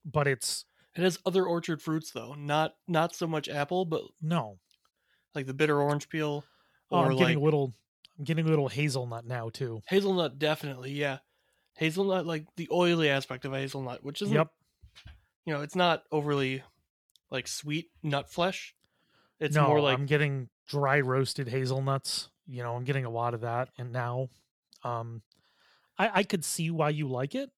But 0.05 0.27
it's 0.27 0.65
it 0.95 1.03
has 1.03 1.19
other 1.25 1.45
orchard 1.45 1.81
fruits 1.81 2.11
though. 2.11 2.33
Not 2.35 2.75
not 2.87 3.15
so 3.15 3.27
much 3.27 3.49
apple, 3.49 3.85
but 3.85 4.01
no. 4.21 4.59
like 5.35 5.47
the 5.47 5.53
bitter 5.53 5.81
orange 5.81 6.09
peel 6.09 6.43
Oh, 6.93 6.99
or 6.99 7.05
I'm 7.05 7.11
getting 7.17 7.35
like 7.35 7.37
a 7.37 7.45
little 7.45 7.73
I'm 8.17 8.25
getting 8.25 8.45
a 8.45 8.49
little 8.49 8.69
hazelnut 8.69 9.25
now 9.25 9.49
too. 9.49 9.81
hazelnut. 9.87 10.37
Definitely, 10.39 10.91
yeah. 10.91 11.19
Hazelnut, 11.75 12.25
like 12.27 12.45
the 12.55 12.67
oily 12.71 13.09
aspect 13.09 13.45
of 13.45 13.53
a 13.53 13.57
hazelnut, 13.57 14.03
which 14.03 14.21
isn't 14.21 14.35
Yep. 14.35 14.51
you 15.45 15.53
know, 15.53 15.61
it's 15.61 15.75
not 15.75 16.03
overly 16.11 16.63
like 17.31 17.47
sweet 17.47 17.89
nut 18.03 18.29
flesh. 18.29 18.75
It's 19.39 19.55
no, 19.55 19.67
more 19.67 19.81
like 19.81 19.97
I'm 19.97 20.05
getting 20.05 20.49
dry 20.67 20.99
roasted 20.99 21.47
hazelnuts. 21.47 22.29
You 22.45 22.61
know, 22.61 22.75
I'm 22.75 22.83
getting 22.83 23.05
a 23.05 23.09
lot 23.09 23.33
of 23.33 23.41
that, 23.41 23.69
and 23.77 23.91
now, 23.91 24.29
um, 24.83 25.23
I 25.97 26.19
I 26.19 26.23
could 26.23 26.45
see 26.45 26.69
why 26.69 26.89
you 26.89 27.07
like 27.07 27.33
it, 27.33 27.49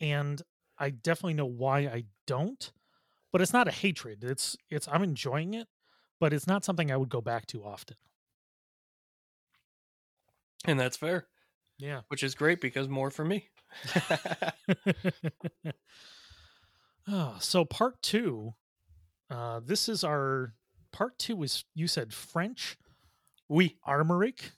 and 0.00 0.40
I 0.78 0.90
definitely 0.90 1.34
know 1.34 1.46
why 1.46 1.80
I 1.80 2.04
don't. 2.26 2.72
But 3.30 3.42
it's 3.42 3.52
not 3.52 3.68
a 3.68 3.72
hatred. 3.72 4.24
It's 4.24 4.56
it's 4.70 4.88
I'm 4.88 5.02
enjoying 5.02 5.54
it, 5.54 5.68
but 6.18 6.32
it's 6.32 6.46
not 6.46 6.64
something 6.64 6.90
I 6.90 6.96
would 6.96 7.08
go 7.10 7.20
back 7.20 7.46
to 7.48 7.64
often. 7.64 7.96
And 10.64 10.78
that's 10.80 10.96
fair, 10.96 11.26
Yeah. 11.78 12.02
which 12.08 12.22
is 12.22 12.34
great 12.34 12.60
because 12.60 12.88
more 12.88 13.10
for 13.10 13.24
me. 13.24 13.48
oh, 17.08 17.36
so 17.40 17.64
part 17.64 18.02
two. 18.02 18.54
Uh, 19.30 19.60
this 19.64 19.88
is 19.88 20.04
our 20.04 20.54
part 20.92 21.18
two. 21.18 21.42
Is 21.42 21.64
you 21.74 21.86
said 21.86 22.12
French 22.12 22.76
we 23.48 23.78
Armoric? 23.86 24.52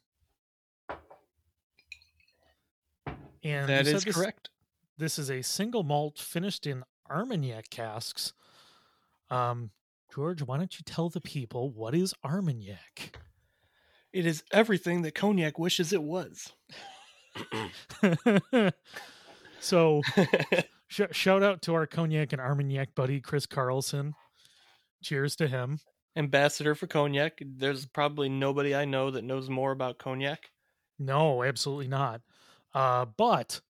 And 3.45 3.69
that 3.69 3.87
is 3.87 4.05
this- 4.05 4.15
correct. 4.15 4.51
This 4.99 5.19
is 5.19 5.31
a 5.31 5.43
single 5.43 5.85
malt 5.85 6.19
finished 6.19 6.67
in 6.67 6.83
Armagnac 7.11 7.69
casks. 7.71 8.33
Um, 9.31 9.71
George, 10.13 10.41
why 10.43 10.57
don't 10.57 10.75
you 10.79 10.83
tell 10.87 11.11
the 11.11 11.21
people 11.21 11.71
what 11.71 11.95
is 11.95 12.15
Armagnac? 12.25 13.19
It 14.13 14.27
is 14.27 14.43
everything 14.53 15.03
that 15.03 15.15
cognac 15.15 15.59
wishes 15.59 15.93
it 15.93 16.03
was. 16.03 16.53
so, 19.61 20.03
sh- 20.89 21.03
shout 21.13 21.43
out 21.43 21.63
to 21.63 21.75
our 21.75 21.87
cognac 21.87 22.33
and 22.33 22.41
Armagnac 22.41 22.95
buddy 22.95 23.21
Chris 23.21 23.47
Carlson. 23.47 24.15
Cheers 25.03 25.37
to 25.37 25.49
him. 25.49 25.81
Ambassador 26.17 26.75
for 26.75 26.87
cognac. 26.87 27.39
There's 27.45 27.87
probably 27.87 28.29
nobody 28.29 28.75
I 28.75 28.85
know 28.87 29.11
that 29.11 29.23
knows 29.25 29.51
more 29.51 29.73
about 29.73 29.99
cognac. 29.99 30.51
No, 30.99 31.43
absolutely 31.43 31.89
not. 31.89 32.23
Uh, 32.75 33.05
but 33.05 33.61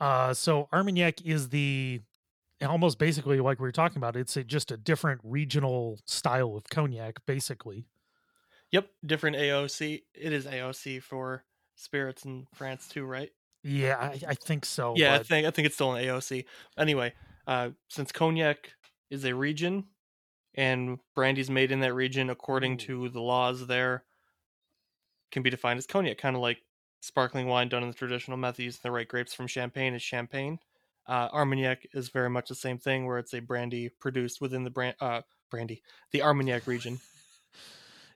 Uh, 0.00 0.34
so 0.34 0.68
Armagnac 0.72 1.22
is 1.24 1.50
the 1.50 2.00
almost 2.62 2.98
basically 2.98 3.40
like 3.40 3.58
we 3.60 3.64
were 3.68 3.72
talking 3.72 3.98
about. 3.98 4.16
It's 4.16 4.36
a, 4.36 4.44
just 4.44 4.70
a 4.72 4.76
different 4.76 5.20
regional 5.24 6.00
style 6.06 6.56
of 6.56 6.64
cognac, 6.70 7.24
basically. 7.26 7.86
Yep, 8.72 8.90
different 9.04 9.36
AOC. 9.36 10.02
It 10.14 10.32
is 10.32 10.46
AOC 10.46 11.02
for 11.02 11.44
spirits 11.76 12.24
in 12.24 12.46
France 12.54 12.88
too, 12.88 13.04
right? 13.04 13.30
Yeah, 13.62 13.96
I, 14.00 14.20
I 14.28 14.34
think 14.34 14.64
so. 14.64 14.96
Yeah, 14.96 15.14
I 15.14 15.18
think 15.18 15.46
I 15.46 15.50
think 15.50 15.66
it's 15.66 15.74
still 15.74 15.92
an 15.92 16.04
AOC. 16.04 16.46
Anyway, 16.76 17.12
uh, 17.46 17.70
since 17.88 18.10
cognac 18.10 18.72
is 19.10 19.24
a 19.24 19.34
region, 19.34 19.84
and 20.54 20.98
brandy's 21.14 21.50
made 21.50 21.70
in 21.70 21.80
that 21.80 21.94
region 21.94 22.30
according 22.30 22.78
to 22.78 23.08
the 23.08 23.20
laws 23.20 23.66
there, 23.66 24.04
can 25.30 25.42
be 25.42 25.50
defined 25.50 25.78
as 25.78 25.86
cognac, 25.86 26.18
kind 26.18 26.34
of 26.34 26.42
like 26.42 26.62
sparkling 27.00 27.46
wine 27.46 27.68
done 27.68 27.82
in 27.82 27.88
the 27.88 27.94
traditional 27.94 28.36
method 28.36 28.62
using 28.62 28.80
the 28.82 28.90
right 28.90 29.08
grapes 29.08 29.34
from 29.34 29.46
Champagne 29.46 29.94
is 29.94 30.02
champagne. 30.02 30.58
Uh, 31.06 31.28
Armagnac 31.32 31.86
is 31.94 32.08
very 32.08 32.30
much 32.30 32.48
the 32.48 32.54
same 32.54 32.78
thing, 32.78 33.06
where 33.06 33.18
it's 33.18 33.34
a 33.34 33.40
brandy 33.40 33.88
produced 33.88 34.40
within 34.40 34.62
the 34.62 34.70
brand, 34.70 34.94
uh, 35.00 35.22
brandy, 35.50 35.82
the 36.12 36.22
Armagnac 36.22 36.66
region. 36.66 37.00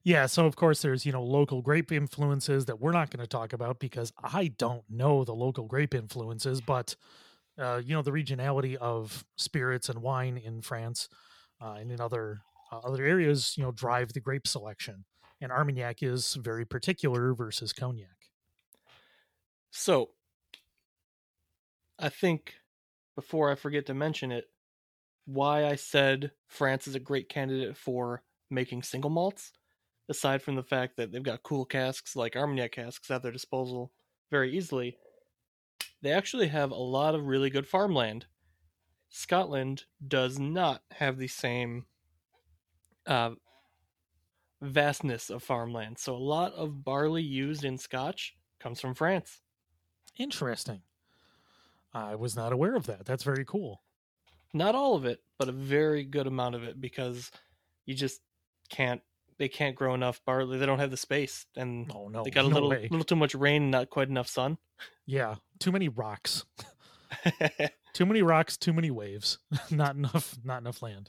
Yeah, 0.07 0.27
so 0.27 0.47
of 0.47 0.55
course 0.55 0.83
there's, 0.83 1.05
you 1.05 1.11
know, 1.11 1.25
local 1.25 1.63
grape 1.63 1.91
influences 1.91 2.67
that 2.67 2.81
we're 2.81 2.93
not 2.93 3.11
going 3.11 3.25
to 3.25 3.27
talk 3.27 3.53
about 3.53 3.81
because 3.81 4.13
I 4.23 4.53
don't 4.57 4.85
know 4.89 5.25
the 5.25 5.35
local 5.35 5.65
grape 5.67 5.95
influences, 5.95 6.61
but 6.61 6.95
uh, 7.59 7.83
you 7.85 7.93
know, 7.93 8.03
the 8.03 8.13
regionality 8.13 8.77
of 8.77 9.25
spirits 9.35 9.89
and 9.89 10.03
wine 10.03 10.37
in 10.37 10.63
France 10.63 11.09
uh, 11.61 11.73
and 11.81 11.91
in 11.91 12.01
other 12.01 12.43
uh, 12.71 12.79
other 12.85 13.05
areas, 13.05 13.55
you 13.59 13.65
know, 13.65 13.73
drive 13.73 14.13
the 14.13 14.21
grape 14.21 14.47
selection. 14.47 15.07
And 15.41 15.51
Armagnac 15.51 16.05
is 16.05 16.35
very 16.35 16.65
particular 16.65 17.35
versus 17.35 17.73
cognac. 17.73 18.31
So, 19.73 20.11
I 21.99 22.11
think 22.11 22.55
before 23.17 23.51
I 23.51 23.57
forget 23.57 23.87
to 23.87 23.95
mention 23.95 24.31
it, 24.31 24.45
why 25.25 25.67
I 25.67 25.75
said 25.75 26.31
France 26.47 26.87
is 26.87 26.95
a 26.95 27.01
great 27.01 27.29
candidate 27.29 27.77
for 27.77 28.23
making 28.51 28.85
single 28.85 29.11
malts, 29.11 29.51
aside 30.09 30.43
from 30.43 30.55
the 30.55 30.63
fact 30.63 30.97
that 30.97 31.13
they've 31.13 31.23
got 31.23 31.43
cool 31.43 31.65
casks 31.65 32.15
like 32.17 32.37
Armagnac 32.37 32.73
casks 32.73 33.11
at 33.11 33.23
their 33.23 33.33
disposal 33.33 33.93
very 34.31 34.57
easily, 34.57 34.97
they 36.03 36.13
actually 36.13 36.49
have 36.49 36.71
a 36.71 36.75
lot 36.75 37.15
of 37.15 37.27
really 37.27 37.51
good 37.51 37.67
farmland. 37.67 38.27
Scotland 39.09 39.85
does 40.07 40.39
not 40.39 40.83
have 40.93 41.17
the 41.19 41.29
same 41.29 41.87
uh, 43.07 43.31
vastness 44.61 45.31
of 45.31 45.43
farmland, 45.43 45.99
so 45.99 46.15
a 46.15 46.19
lot 46.19 46.53
of 46.55 46.85
barley 46.85 47.23
used 47.23 47.65
in 47.65 47.79
Scotch 47.79 48.37
comes 48.59 48.81
from 48.81 48.95
France. 48.95 49.41
Interesting. 50.19 50.83
I 51.93 52.15
was 52.15 52.37
not 52.37 52.53
aware 52.53 52.75
of 52.75 52.87
that. 52.87 53.07
That's 53.07 53.25
very 53.25 53.45
cool. 53.45 53.83
not 54.53 54.75
all 54.75 54.95
of 54.97 55.05
it, 55.05 55.23
but 55.39 55.49
a 55.49 55.53
very 55.53 56.05
good 56.05 56.27
amount 56.27 56.55
of 56.55 56.63
it 56.65 56.81
because 56.81 57.31
you 57.85 57.95
just 57.95 58.21
can't 58.71 59.03
they 59.39 59.49
can't 59.49 59.75
grow 59.77 59.95
enough 59.95 60.21
barley. 60.25 60.59
They 60.59 60.67
don't 60.67 60.79
have 60.79 60.91
the 60.91 60.97
space 60.97 61.47
and 61.57 61.91
Oh 61.95 62.09
no. 62.09 62.23
they 62.25 62.31
got 62.31 62.45
a 62.45 62.49
no 62.49 62.55
little 62.55 62.71
way. 62.71 62.89
little 62.91 63.05
too 63.05 63.17
much 63.17 63.35
rain, 63.35 63.71
not 63.71 63.91
quite 63.91 64.09
enough 64.09 64.29
sun. 64.29 64.59
Yeah, 65.07 65.37
too 65.59 65.73
many 65.73 65.89
rocks. 65.89 66.45
Too 67.95 68.05
many 68.05 68.21
rocks, 68.21 68.59
too 68.59 68.75
many 68.75 68.91
waves. 68.91 69.39
not 69.71 69.95
enough 69.97 70.37
not 70.45 70.61
enough 70.61 70.83
land. 70.83 71.09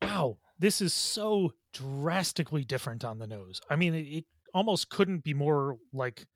Wow, 0.00 0.38
this 0.58 0.80
is 0.80 0.94
so 0.94 1.52
drastically 1.72 2.64
different 2.64 3.04
on 3.04 3.18
the 3.18 3.26
nose. 3.26 3.60
I 3.68 3.76
mean, 3.76 3.94
it, 3.94 4.06
it 4.06 4.24
almost 4.54 4.88
couldn't 4.88 5.24
be 5.24 5.34
more 5.34 5.76
like 5.92 6.26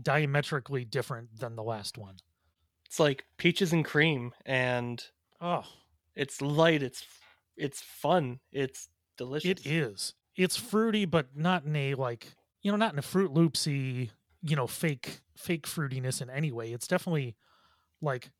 diametrically 0.00 0.84
different 0.84 1.38
than 1.38 1.54
the 1.56 1.62
last 1.62 1.98
one. 1.98 2.16
it's 2.86 2.98
like 2.98 3.24
peaches 3.36 3.72
and 3.72 3.84
cream 3.84 4.32
and 4.46 5.04
Oh, 5.40 5.62
it's 6.16 6.40
light, 6.42 6.82
it's 6.82 7.04
it's 7.56 7.80
fun, 7.82 8.40
it's 8.50 8.88
delicious. 9.18 9.50
it 9.50 9.66
is. 9.66 10.14
It's 10.36 10.56
fruity, 10.56 11.04
but 11.04 11.36
not 11.36 11.64
in 11.64 11.76
a 11.76 11.94
like 11.94 12.28
you 12.62 12.70
know, 12.70 12.76
not 12.76 12.92
in 12.92 12.98
a 12.98 13.02
Fruit 13.02 13.32
Loopsy, 13.32 14.10
you 14.42 14.56
know, 14.56 14.66
fake 14.66 15.20
fake 15.36 15.66
fruitiness 15.66 16.22
in 16.22 16.30
any 16.30 16.50
way. 16.50 16.72
It's 16.72 16.88
definitely 16.88 17.36
like 18.00 18.30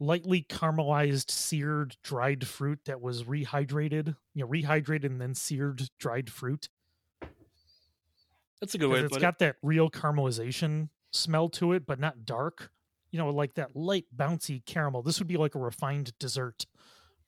lightly 0.00 0.42
caramelized, 0.48 1.30
seared, 1.30 1.96
dried 2.02 2.46
fruit 2.46 2.80
that 2.86 3.00
was 3.00 3.24
rehydrated, 3.24 4.16
you 4.34 4.44
know, 4.44 4.48
rehydrated 4.48 5.06
and 5.06 5.20
then 5.20 5.34
seared 5.34 5.88
dried 5.98 6.30
fruit. 6.30 6.68
That's 8.60 8.74
a 8.74 8.78
good 8.78 8.90
way 8.90 9.00
it's 9.00 9.16
got 9.18 9.38
that 9.38 9.56
real 9.62 9.88
caramelization 9.88 10.88
smell 11.12 11.48
to 11.50 11.72
it, 11.72 11.86
but 11.86 12.00
not 12.00 12.24
dark. 12.24 12.70
You 13.10 13.18
know, 13.18 13.30
like 13.30 13.54
that 13.54 13.74
light, 13.74 14.04
bouncy 14.14 14.64
caramel. 14.66 15.02
This 15.02 15.18
would 15.18 15.28
be 15.28 15.36
like 15.36 15.54
a 15.54 15.58
refined 15.58 16.12
dessert 16.18 16.66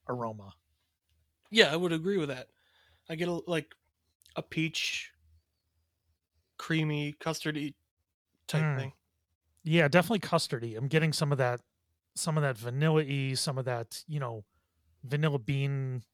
aroma. 0.09 0.53
Yeah, 1.51 1.73
I 1.73 1.77
would 1.77 1.93
agree 1.93 2.19
with 2.19 2.29
that. 2.29 2.49
I 3.11 3.17
get 3.17 3.29
a, 3.29 3.43
like 3.47 3.75
a 4.37 4.43
peach, 4.43 5.11
creamy, 6.59 7.13
custardy 7.15 7.75
type 8.47 8.63
Mm. 8.63 8.77
thing. 8.79 8.93
Yeah, 9.65 9.89
definitely 9.89 10.21
custardy. 10.21 10.77
I'm 10.77 10.89
getting 10.89 11.13
some 11.13 11.33
of 11.33 11.39
that, 11.39 11.61
some 12.15 12.39
of 12.39 12.43
that 12.43 12.57
vanilla 12.57 13.05
y, 13.05 13.35
some 13.35 13.59
of 13.59 13.65
that, 13.67 14.05
you 14.07 14.21
know, 14.21 14.45
vanilla 15.05 15.39
bean, 15.39 16.05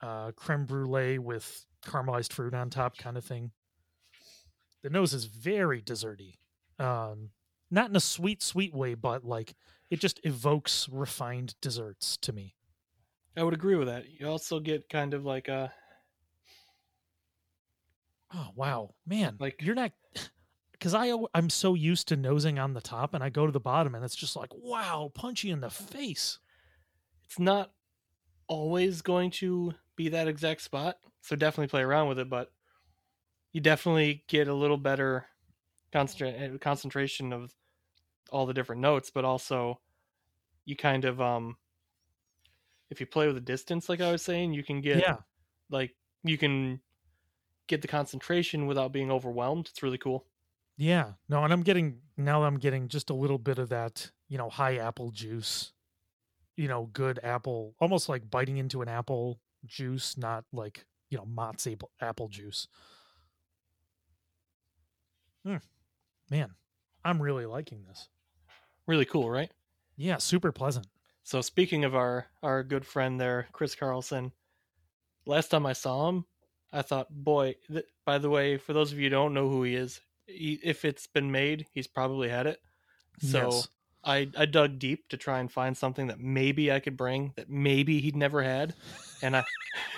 uh, 0.00 0.32
creme 0.32 0.66
brulee 0.66 1.18
with 1.18 1.66
caramelized 1.82 2.32
fruit 2.32 2.54
on 2.54 2.70
top, 2.70 2.96
kind 2.96 3.16
of 3.16 3.24
thing. 3.24 3.52
The 4.82 4.90
nose 4.90 5.14
is 5.14 5.24
very 5.24 5.82
desserty, 5.82 6.38
um, 6.78 7.30
not 7.70 7.90
in 7.90 7.96
a 7.96 8.00
sweet, 8.00 8.42
sweet 8.42 8.74
way, 8.74 8.94
but 8.94 9.24
like 9.24 9.54
it 9.90 9.98
just 9.98 10.20
evokes 10.24 10.88
refined 10.88 11.58
desserts 11.60 12.16
to 12.18 12.32
me. 12.32 12.54
I 13.36 13.42
would 13.42 13.54
agree 13.54 13.74
with 13.76 13.88
that. 13.88 14.08
You 14.08 14.28
also 14.28 14.60
get 14.60 14.88
kind 14.88 15.14
of 15.14 15.24
like 15.24 15.48
a 15.48 15.72
Oh 18.34 18.50
wow, 18.54 18.94
man! 19.06 19.36
Like- 19.38 19.62
you're 19.62 19.74
not 19.74 19.92
because 20.72 20.94
I 20.94 21.12
I'm 21.34 21.50
so 21.50 21.74
used 21.74 22.08
to 22.08 22.16
nosing 22.16 22.58
on 22.58 22.74
the 22.74 22.80
top, 22.80 23.14
and 23.14 23.22
I 23.22 23.30
go 23.30 23.46
to 23.46 23.52
the 23.52 23.60
bottom, 23.60 23.94
and 23.94 24.04
it's 24.04 24.16
just 24.16 24.36
like 24.36 24.50
wow, 24.54 25.10
punch 25.14 25.44
you 25.44 25.52
in 25.52 25.60
the 25.60 25.70
face. 25.70 26.38
it's 27.24 27.38
not 27.38 27.72
always 28.48 29.00
going 29.02 29.30
to 29.30 29.72
be 29.96 30.10
that 30.10 30.28
exact 30.28 30.60
spot 30.60 30.96
so 31.22 31.34
definitely 31.34 31.68
play 31.68 31.80
around 31.80 32.08
with 32.08 32.18
it 32.18 32.28
but 32.28 32.52
you 33.52 33.60
definitely 33.60 34.22
get 34.28 34.48
a 34.48 34.54
little 34.54 34.76
better 34.76 35.24
concentra- 35.94 36.60
concentration 36.60 37.32
of 37.32 37.54
all 38.30 38.44
the 38.44 38.52
different 38.52 38.82
notes 38.82 39.10
but 39.10 39.24
also 39.24 39.80
you 40.66 40.76
kind 40.76 41.04
of 41.06 41.20
um 41.22 41.56
if 42.90 43.00
you 43.00 43.06
play 43.06 43.26
with 43.26 43.36
the 43.36 43.40
distance 43.40 43.88
like 43.88 44.00
i 44.02 44.10
was 44.12 44.20
saying 44.22 44.52
you 44.52 44.62
can 44.62 44.80
get 44.80 44.98
yeah, 44.98 45.16
like 45.70 45.94
you 46.22 46.36
can 46.36 46.80
get 47.66 47.82
the 47.82 47.88
concentration 47.88 48.66
without 48.66 48.92
being 48.92 49.10
overwhelmed 49.10 49.68
it's 49.68 49.82
really 49.82 49.98
cool 49.98 50.26
yeah. 50.76 51.12
No, 51.28 51.44
and 51.44 51.52
I'm 51.52 51.62
getting 51.62 52.00
now. 52.16 52.42
I'm 52.44 52.58
getting 52.58 52.88
just 52.88 53.10
a 53.10 53.14
little 53.14 53.38
bit 53.38 53.58
of 53.58 53.68
that, 53.68 54.10
you 54.28 54.38
know, 54.38 54.48
high 54.48 54.76
apple 54.78 55.10
juice. 55.10 55.72
You 56.56 56.68
know, 56.68 56.88
good 56.92 57.18
apple, 57.22 57.74
almost 57.80 58.08
like 58.08 58.30
biting 58.30 58.58
into 58.58 58.82
an 58.82 58.88
apple 58.88 59.40
juice, 59.66 60.16
not 60.16 60.44
like 60.52 60.86
you 61.10 61.18
know 61.18 61.26
Mott's 61.26 61.66
apple 61.66 61.90
apple 62.00 62.28
juice. 62.28 62.68
Hmm. 65.44 65.56
Man, 66.30 66.50
I'm 67.04 67.20
really 67.20 67.46
liking 67.46 67.84
this. 67.86 68.08
really 68.86 69.04
cool 69.04 69.30
right 69.30 69.50
Yeah, 69.96 70.16
super 70.18 70.52
pleasant. 70.52 70.86
So 71.22 71.40
speaking 71.40 71.84
of 71.84 71.94
our 71.94 72.26
our 72.42 72.62
good 72.62 72.86
friend 72.86 73.20
there, 73.20 73.48
Chris 73.52 73.74
Carlson, 73.74 74.32
last 75.26 75.48
time 75.48 75.66
I 75.66 75.72
saw 75.72 76.08
him, 76.08 76.24
I 76.74 76.82
thought, 76.82 77.06
boy. 77.10 77.54
Th- 77.70 77.86
by 78.04 78.18
the 78.18 78.28
way, 78.28 78.56
for 78.58 78.72
those 78.72 78.92
of 78.92 78.98
you 78.98 79.04
who 79.04 79.10
don't 79.10 79.32
know 79.34 79.48
who 79.48 79.62
he 79.62 79.74
is, 79.76 80.00
he, 80.26 80.58
if 80.62 80.84
it's 80.84 81.06
been 81.06 81.30
made, 81.30 81.66
he's 81.72 81.86
probably 81.86 82.28
had 82.28 82.46
it. 82.46 82.60
So 83.20 83.46
Yes. 83.50 83.68
I 84.04 84.28
I 84.36 84.44
dug 84.46 84.78
deep 84.78 85.08
to 85.08 85.16
try 85.16 85.38
and 85.38 85.50
find 85.50 85.76
something 85.76 86.08
that 86.08 86.20
maybe 86.20 86.70
I 86.70 86.80
could 86.80 86.96
bring 86.96 87.32
that 87.36 87.48
maybe 87.48 88.00
he'd 88.00 88.16
never 88.16 88.42
had, 88.42 88.74
and 89.22 89.36
I 89.36 89.44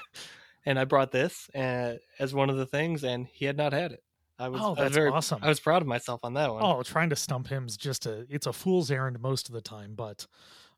and 0.66 0.78
I 0.78 0.84
brought 0.84 1.10
this 1.12 1.48
uh, 1.54 1.94
as 2.18 2.32
one 2.34 2.50
of 2.50 2.56
the 2.56 2.66
things, 2.66 3.02
and 3.04 3.26
he 3.26 3.46
had 3.46 3.56
not 3.56 3.72
had 3.72 3.92
it. 3.92 4.02
I 4.38 4.48
was, 4.48 4.60
Oh, 4.60 4.66
I 4.66 4.68
was 4.68 4.78
that's 4.78 4.94
very 4.94 5.10
awesome. 5.10 5.38
I 5.42 5.48
was 5.48 5.60
proud 5.60 5.80
of 5.82 5.88
myself 5.88 6.20
on 6.22 6.34
that 6.34 6.52
one. 6.52 6.62
Oh, 6.62 6.82
trying 6.82 7.08
to 7.10 7.16
stump 7.16 7.48
him's 7.48 7.76
just 7.76 8.04
a 8.06 8.26
it's 8.28 8.46
a 8.46 8.52
fool's 8.52 8.90
errand 8.90 9.18
most 9.20 9.48
of 9.48 9.54
the 9.54 9.62
time, 9.62 9.94
but 9.96 10.26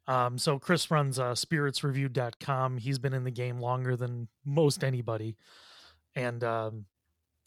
um 0.06 0.38
so 0.38 0.58
Chris 0.58 0.90
runs 0.90 1.18
uh 1.18 1.32
spiritsreview.com. 1.32 2.78
He's 2.78 2.98
been 2.98 3.12
in 3.14 3.24
the 3.24 3.30
game 3.30 3.58
longer 3.60 3.96
than 3.96 4.28
most 4.44 4.84
anybody. 4.84 5.36
And 6.14 6.42
um 6.44 6.86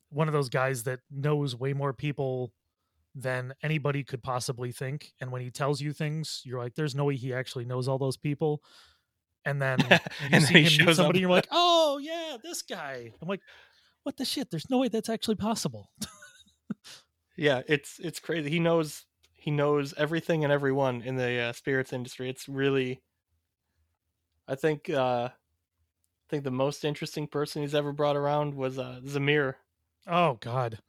one 0.09 0.27
of 0.27 0.33
those 0.33 0.49
guys 0.49 0.83
that 0.83 0.99
knows 1.09 1.55
way 1.55 1.73
more 1.73 1.93
people 1.93 2.51
than 3.15 3.53
anybody 3.63 4.03
could 4.03 4.21
possibly 4.23 4.71
think. 4.71 5.13
And 5.21 5.31
when 5.31 5.41
he 5.41 5.49
tells 5.51 5.81
you 5.81 5.93
things, 5.93 6.41
you're 6.45 6.59
like, 6.59 6.75
there's 6.75 6.95
no 6.95 7.05
way 7.05 7.15
he 7.15 7.33
actually 7.33 7.65
knows 7.65 7.87
all 7.87 7.97
those 7.97 8.17
people. 8.17 8.61
And 9.45 9.61
then 9.61 9.79
you 9.89 9.97
And 10.31 10.43
see 10.43 10.63
him 10.63 10.85
meet 10.85 10.95
somebody, 10.95 11.19
and 11.19 11.21
you're 11.21 11.29
like, 11.29 11.47
oh 11.51 11.97
yeah, 12.01 12.37
this 12.43 12.61
guy. 12.61 13.11
I'm 13.21 13.27
like, 13.27 13.41
what 14.03 14.17
the 14.17 14.25
shit? 14.25 14.49
There's 14.49 14.69
no 14.69 14.79
way 14.79 14.87
that's 14.87 15.09
actually 15.09 15.35
possible. 15.35 15.89
yeah 17.37 17.61
it's 17.67 17.99
it's 17.99 18.19
crazy 18.19 18.49
he 18.49 18.59
knows 18.59 19.05
he 19.41 19.49
knows 19.49 19.93
everything 19.97 20.43
and 20.43 20.53
everyone 20.53 21.01
in 21.01 21.15
the 21.15 21.39
uh, 21.39 21.51
spirits 21.53 21.91
industry. 21.91 22.29
It's 22.29 22.47
really, 22.47 23.01
I 24.47 24.53
think, 24.53 24.87
uh, 24.87 25.29
think 26.31 26.43
the 26.43 26.49
most 26.51 26.83
interesting 26.85 27.27
person 27.27 27.61
he's 27.61 27.75
ever 27.75 27.91
brought 27.91 28.15
around 28.15 28.55
was 28.55 28.79
uh, 28.79 28.99
Zamir. 29.05 29.55
Oh 30.07 30.37
God, 30.39 30.79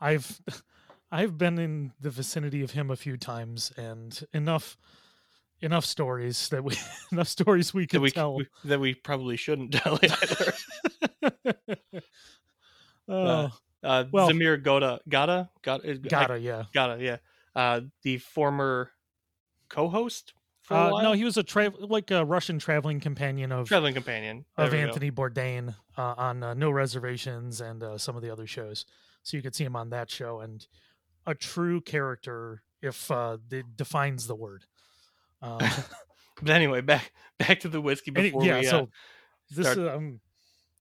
I've 0.00 0.40
I've 1.12 1.36
been 1.36 1.58
in 1.58 1.92
the 2.00 2.10
vicinity 2.10 2.62
of 2.62 2.70
him 2.70 2.90
a 2.90 2.96
few 2.96 3.16
times, 3.18 3.72
and 3.76 4.18
enough 4.32 4.78
enough 5.60 5.84
stories 5.84 6.48
that 6.48 6.64
we 6.64 6.76
enough 7.12 7.28
stories 7.28 7.74
we 7.74 7.86
that 7.86 8.00
we 8.00 8.10
tell. 8.10 8.36
we- 8.36 8.48
that 8.64 8.80
we 8.80 8.94
probably 8.94 9.36
shouldn't 9.36 9.72
tell 9.72 9.98
either. 10.02 10.54
oh, 13.08 13.50
Uh, 13.82 14.04
Well- 14.12 14.30
Zamir 14.30 14.62
Goda, 14.62 15.00
Gada, 15.08 15.50
Gada, 15.62 15.94
gotta 15.98 16.38
yeah. 16.38 16.64
Gada, 16.72 17.02
yeah. 17.02 17.16
Uh, 17.54 17.82
the 18.02 18.18
former 18.18 18.90
co-host 19.68 20.32
Uh, 20.70 21.02
no, 21.02 21.12
he 21.12 21.24
was 21.24 21.36
a 21.36 21.42
tra- 21.42 21.72
like 21.78 22.10
a 22.10 22.24
Russian 22.24 22.58
traveling 22.58 23.00
companion 23.00 23.52
of 23.52 23.68
traveling 23.68 23.94
companion 23.94 24.46
of 24.56 24.70
There 24.70 24.80
go. 24.80 24.88
Anthony 24.88 25.10
Bourdain 25.10 25.74
uh, 25.96 26.14
on 26.16 26.42
uh, 26.42 26.54
No 26.54 26.70
Reservations 26.70 27.60
and 27.60 27.82
uh, 27.82 27.98
some 27.98 28.16
of 28.16 28.22
the 28.22 28.30
other 28.30 28.46
shows. 28.46 28.86
So 29.22 29.36
you 29.36 29.42
could 29.42 29.54
see 29.54 29.64
him 29.64 29.76
on 29.76 29.90
that 29.90 30.10
show 30.10 30.40
and 30.40 30.66
a 31.26 31.34
true 31.34 31.80
character 31.80 32.62
if 32.80 33.10
uh, 33.10 33.38
it 33.50 33.76
defines 33.76 34.26
the 34.26 34.34
word. 34.34 34.64
Um, 35.42 35.60
But 36.42 36.50
anyway, 36.50 36.80
back 36.80 37.12
back 37.38 37.60
to 37.60 37.68
the 37.68 37.80
whiskey 37.80 38.10
before 38.10 38.44
yeah, 38.44 38.60
we. 38.60 38.66
Uh, 38.66 38.70
so 38.70 38.88
this 39.50 39.66
start- 39.66 39.78
is 39.78 39.88
um, 39.88 40.20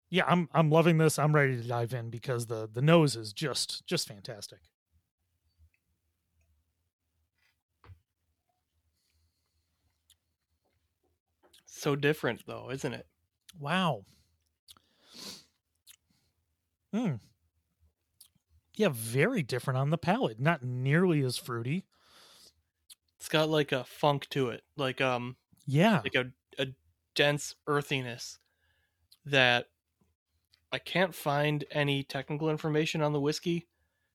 yeah, 0.09 0.23
I'm 0.27 0.49
I'm 0.53 0.69
loving 0.69 0.97
this. 0.97 1.19
I'm 1.19 1.35
ready 1.35 1.55
to 1.57 1.67
dive 1.67 1.93
in 1.93 2.09
because 2.09 2.47
the 2.47 2.69
the 2.71 2.81
nose 2.81 3.15
is 3.15 3.33
just 3.33 3.85
just 3.85 4.07
fantastic. 4.07 4.59
So 11.79 11.95
different 11.95 12.45
though, 12.45 12.69
isn't 12.71 12.93
it? 12.93 13.07
Wow. 13.59 14.05
Hmm. 16.93 17.15
Yeah, 18.75 18.89
very 18.91 19.41
different 19.41 19.77
on 19.77 19.89
the 19.89 19.97
palate. 19.97 20.39
Not 20.39 20.63
nearly 20.63 21.21
as 21.23 21.37
fruity. 21.37 21.85
It's 23.17 23.29
got 23.29 23.49
like 23.49 23.71
a 23.71 23.83
funk 23.83 24.27
to 24.29 24.49
it, 24.49 24.63
like 24.75 25.01
um, 25.01 25.37
Yeah. 25.65 26.01
like 26.03 26.15
a 26.15 26.31
a 26.59 26.67
dense 27.15 27.55
earthiness 27.67 28.39
that 29.25 29.67
I 30.71 30.79
can't 30.79 31.15
find 31.15 31.63
any 31.71 32.03
technical 32.03 32.49
information 32.49 33.01
on 33.01 33.13
the 33.13 33.19
whiskey 33.19 33.67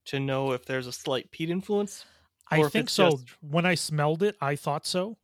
to 0.07 0.21
know 0.21 0.53
if 0.53 0.65
there's 0.67 0.87
a 0.87 0.93
slight 0.93 1.31
peat 1.31 1.51
influence. 1.51 2.05
I 2.51 2.63
think 2.69 2.91
so. 2.91 3.11
just- 3.13 3.43
When 3.43 3.65
I 3.67 3.75
smelled 3.75 4.23
it, 4.23 4.37
I 4.41 4.57
thought 4.57 4.87
so. 4.87 5.19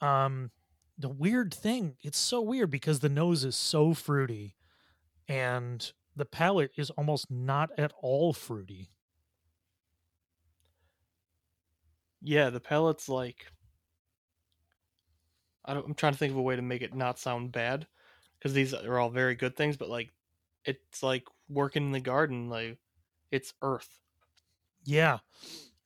Um, 0.00 0.50
the 0.98 1.08
weird 1.08 1.54
thing, 1.54 1.96
it's 2.02 2.18
so 2.18 2.40
weird 2.42 2.70
because 2.70 3.00
the 3.00 3.08
nose 3.08 3.44
is 3.44 3.56
so 3.56 3.94
fruity, 3.94 4.56
and 5.28 5.92
the 6.16 6.26
palate 6.26 6.72
is 6.76 6.90
almost 6.90 7.30
not 7.30 7.70
at 7.78 7.92
all 8.00 8.32
fruity. 8.34 8.92
Yeah, 12.20 12.50
the 12.50 12.60
palate's 12.60 13.08
like 13.08 13.46
I 15.64 15.74
don't, 15.74 15.86
I'm 15.86 15.94
trying 15.94 16.12
to 16.12 16.18
think 16.18 16.30
of 16.32 16.36
a 16.38 16.42
way 16.42 16.56
to 16.56 16.62
make 16.62 16.82
it 16.82 16.94
not 16.94 17.18
sound 17.18 17.52
bad 17.52 17.86
because 18.38 18.54
these 18.54 18.72
are 18.74 18.98
all 18.98 19.10
very 19.10 19.34
good 19.34 19.56
things, 19.56 19.76
but 19.76 19.88
like 19.88 20.12
it's 20.64 21.02
like 21.02 21.26
working 21.48 21.84
in 21.86 21.92
the 21.92 22.00
garden, 22.00 22.48
like 22.48 22.78
it's 23.30 23.54
earth, 23.62 24.00
Yeah, 24.84 25.18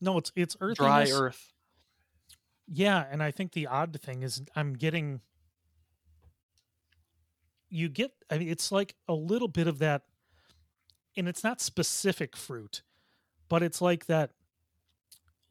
no, 0.01 0.18
it's 0.18 0.33
it's 0.37 0.57
earthiness. 0.61 0.70
dry 0.72 1.11
earth. 1.11 1.53
Yeah, 2.66 3.05
and 3.11 3.22
I 3.22 3.31
think 3.31 3.53
the 3.53 3.66
odd 3.66 4.01
thing 4.01 4.22
is 4.22 4.42
I'm 4.57 4.75
getting 4.75 5.20
you 7.68 7.88
get 7.88 8.12
I 8.31 8.38
mean 8.38 8.48
it's 8.48 8.70
like 8.70 8.94
a 9.09 9.14
little 9.14 9.48
bit 9.48 9.66
of 9.66 9.79
that 9.79 10.03
and 11.16 11.29
it's 11.29 11.44
not 11.44 11.61
specific 11.61 12.37
fruit, 12.37 12.83
but 13.48 13.62
it's 13.62 13.81
like 13.81 14.07
that 14.07 14.33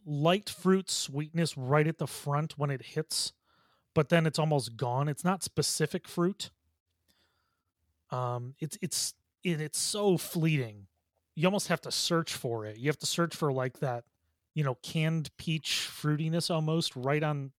light 0.06 0.50
fruit 0.50 0.89
sweetness 0.89 1.58
right 1.58 1.88
at 1.88 1.97
the 1.97 2.08
front 2.08 2.58
when 2.58 2.69
it 2.71 2.82
hits, 2.82 3.34
but 3.93 4.10
then 4.10 4.26
it's 4.26 4.39
almost 4.39 4.78
gone. 4.78 5.08
It's 5.10 5.24
not 5.24 5.43
specific 5.43 6.08
fruit. 6.08 6.52
Um 8.10 8.56
it's 8.60 8.78
it's 8.82 9.13
it, 9.43 9.62
it's 9.62 9.80
so 9.80 10.17
fleeting. 10.17 10.88
You 11.36 11.47
almost 11.47 11.67
have 11.69 11.82
to 11.82 11.91
search 11.91 12.34
for 12.34 12.65
it. 12.65 12.78
You 12.78 12.88
have 12.89 13.00
to 13.00 13.06
search 13.06 13.36
for 13.36 13.52
like 13.54 13.80
that 13.80 14.04
you 14.53 14.63
know, 14.63 14.75
canned 14.83 15.35
peach 15.37 15.89
fruitiness 15.91 16.53
almost 16.53 16.95
right 16.95 17.23
on 17.23 17.51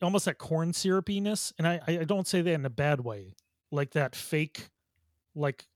almost 0.00 0.24
that 0.24 0.38
corn 0.38 0.72
syrupiness. 0.72 1.52
And 1.58 1.66
I, 1.66 1.80
I 1.86 2.04
don't 2.04 2.26
say 2.26 2.42
that 2.42 2.52
in 2.52 2.64
a 2.64 2.70
bad 2.70 3.00
way. 3.00 3.34
Like 3.70 3.92
that 3.92 4.14
fake 4.14 4.68
like 5.34 5.66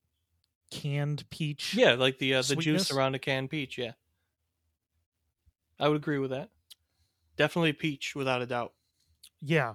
canned 0.71 1.29
peach. 1.31 1.75
Yeah, 1.75 1.95
like 1.95 2.19
the 2.19 2.35
uh, 2.35 2.39
the 2.39 2.45
Sweetness? 2.45 2.65
juice 2.65 2.91
around 2.91 3.15
a 3.15 3.19
canned 3.19 3.51
peach. 3.51 3.79
Yeah, 3.79 3.93
I 5.81 5.89
would 5.89 5.97
agree 5.97 6.19
with 6.19 6.31
that. 6.31 6.51
Definitely 7.37 7.73
peach, 7.75 8.15
without 8.15 8.43
a 8.43 8.47
doubt. 8.47 8.73
Yeah. 9.41 9.75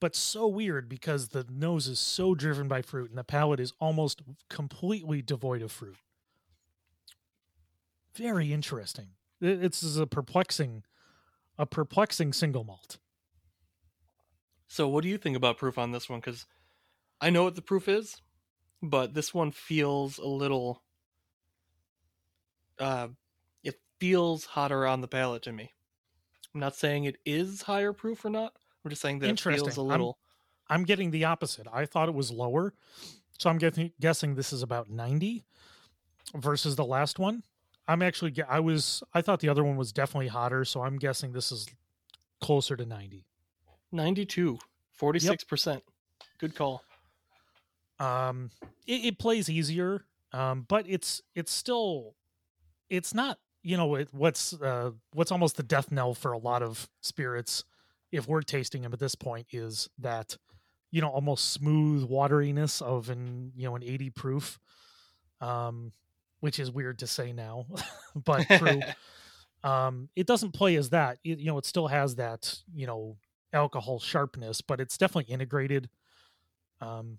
But 0.00 0.16
so 0.16 0.46
weird 0.46 0.88
because 0.88 1.28
the 1.28 1.44
nose 1.50 1.86
is 1.86 1.98
so 1.98 2.34
driven 2.34 2.68
by 2.68 2.80
fruit 2.80 3.10
and 3.10 3.18
the 3.18 3.24
palate 3.24 3.60
is 3.60 3.74
almost 3.80 4.22
completely 4.48 5.20
devoid 5.20 5.60
of 5.60 5.70
fruit. 5.70 5.96
Very 8.14 8.52
interesting. 8.52 9.08
It- 9.40 9.64
It's 9.64 9.82
is 9.82 9.96
a 9.96 10.06
perplexing 10.06 10.84
a 11.58 11.66
perplexing 11.66 12.32
single 12.32 12.64
malt. 12.64 12.98
So, 14.66 14.88
what 14.88 15.02
do 15.02 15.08
you 15.08 15.18
think 15.18 15.36
about 15.36 15.58
proof 15.58 15.76
on 15.78 15.92
this 15.92 16.08
one? 16.08 16.20
Because 16.20 16.46
I 17.20 17.28
know 17.30 17.44
what 17.44 17.54
the 17.54 17.60
proof 17.62 17.86
is, 17.88 18.22
but 18.82 19.12
this 19.14 19.34
one 19.34 19.50
feels 19.50 20.16
a 20.18 20.26
little. 20.26 20.82
Uh, 22.78 23.08
it 23.62 23.78
feels 23.98 24.44
hotter 24.46 24.86
on 24.86 25.00
the 25.02 25.08
palate 25.08 25.42
to 25.42 25.52
me. 25.52 25.74
I'm 26.54 26.60
not 26.60 26.76
saying 26.76 27.04
it 27.04 27.18
is 27.26 27.62
higher 27.62 27.92
proof 27.92 28.24
or 28.24 28.30
not. 28.30 28.54
I'm 28.84 28.88
just 28.90 29.02
saying 29.02 29.18
that 29.18 29.26
it 29.26 29.40
feels 29.64 29.76
a 29.76 29.80
I'm- 29.82 29.88
little. 29.90 30.18
I'm 30.68 30.84
getting 30.84 31.10
the 31.10 31.24
opposite. 31.24 31.66
I 31.72 31.84
thought 31.84 32.08
it 32.08 32.14
was 32.14 32.30
lower. 32.30 32.72
So 33.38 33.50
I'm 33.50 33.58
guessing 33.58 33.92
guessing 34.00 34.34
this 34.36 34.52
is 34.52 34.62
about 34.62 34.88
90 34.88 35.44
versus 36.34 36.76
the 36.76 36.84
last 36.84 37.18
one. 37.18 37.42
I'm 37.90 38.02
actually 38.02 38.32
I 38.48 38.60
was 38.60 39.02
I 39.12 39.20
thought 39.20 39.40
the 39.40 39.48
other 39.48 39.64
one 39.64 39.76
was 39.76 39.90
definitely 39.90 40.28
hotter, 40.28 40.64
so 40.64 40.80
I'm 40.82 40.96
guessing 40.96 41.32
this 41.32 41.50
is 41.50 41.66
closer 42.40 42.76
to 42.76 42.86
90. 42.86 43.26
92, 43.90 44.58
46%. 44.96 45.80
Good 46.38 46.54
call. 46.54 46.84
Um 47.98 48.50
it, 48.86 49.04
it 49.06 49.18
plays 49.18 49.50
easier, 49.50 50.04
um 50.32 50.66
but 50.68 50.84
it's 50.88 51.20
it's 51.34 51.50
still 51.50 52.14
it's 52.88 53.12
not, 53.12 53.38
you 53.64 53.76
know, 53.76 53.96
it, 53.96 54.08
what's 54.12 54.52
uh 54.54 54.92
what's 55.12 55.32
almost 55.32 55.56
the 55.56 55.64
death 55.64 55.90
knell 55.90 56.14
for 56.14 56.30
a 56.30 56.38
lot 56.38 56.62
of 56.62 56.88
spirits 57.00 57.64
if 58.12 58.28
we're 58.28 58.42
tasting 58.42 58.82
them 58.82 58.92
at 58.92 59.00
this 59.00 59.16
point 59.16 59.48
is 59.50 59.90
that 59.98 60.36
you 60.92 61.00
know 61.00 61.08
almost 61.08 61.50
smooth 61.50 62.08
wateriness 62.08 62.80
of 62.80 63.10
an 63.10 63.50
you 63.56 63.64
know 63.64 63.74
an 63.74 63.82
80 63.82 64.10
proof 64.10 64.60
um 65.40 65.92
which 66.40 66.58
is 66.58 66.70
weird 66.70 66.98
to 66.98 67.06
say 67.06 67.32
now 67.32 67.66
but 68.14 68.46
true. 68.58 68.80
Um 69.62 70.08
it 70.16 70.26
doesn't 70.26 70.52
play 70.52 70.76
as 70.76 70.88
that 70.88 71.18
it, 71.22 71.38
you 71.38 71.44
know 71.44 71.58
it 71.58 71.66
still 71.66 71.88
has 71.88 72.14
that 72.16 72.58
you 72.74 72.86
know 72.86 73.18
alcohol 73.52 74.00
sharpness 74.00 74.62
but 74.62 74.80
it's 74.80 74.96
definitely 74.96 75.30
integrated. 75.30 75.90
Um 76.80 77.18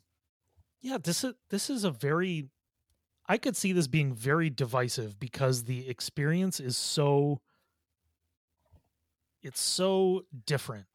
yeah 0.82 0.98
this 0.98 1.24
is 1.24 1.36
this 1.52 1.70
is 1.70 1.84
a 1.84 1.92
very 1.92 2.50
i 3.28 3.38
could 3.38 3.56
see 3.56 3.74
this 3.74 3.86
being 3.86 4.12
very 4.12 4.50
divisive 4.50 5.20
because 5.20 5.66
the 5.66 5.88
experience 5.88 6.60
is 6.60 6.76
so 6.78 7.42
it's 9.44 9.62
so 9.62 10.26
different 10.48 10.86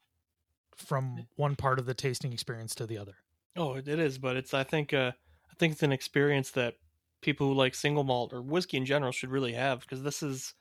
from 0.76 1.26
one 1.36 1.56
part 1.56 1.78
of 1.78 1.86
the 1.86 1.94
tasting 1.94 2.32
experience 2.32 2.74
to 2.74 2.86
the 2.86 2.98
other. 2.98 3.16
Oh, 3.56 3.74
it 3.74 3.88
it 3.88 3.98
is, 3.98 4.18
but 4.18 4.36
it's 4.36 4.52
I 4.52 4.62
think 4.64 4.92
uh 4.92 5.12
I 5.50 5.54
think 5.58 5.72
it's 5.72 5.82
an 5.82 5.92
experience 5.92 6.50
that 6.52 6.74
people 7.20 7.48
who 7.48 7.54
like 7.54 7.74
single 7.74 8.04
malt 8.04 8.32
or 8.32 8.42
whiskey 8.42 8.76
in 8.76 8.84
general 8.84 9.12
should 9.12 9.30
really 9.30 9.54
have 9.54 9.80
because 9.80 10.02
this 10.02 10.22
is 10.22 10.54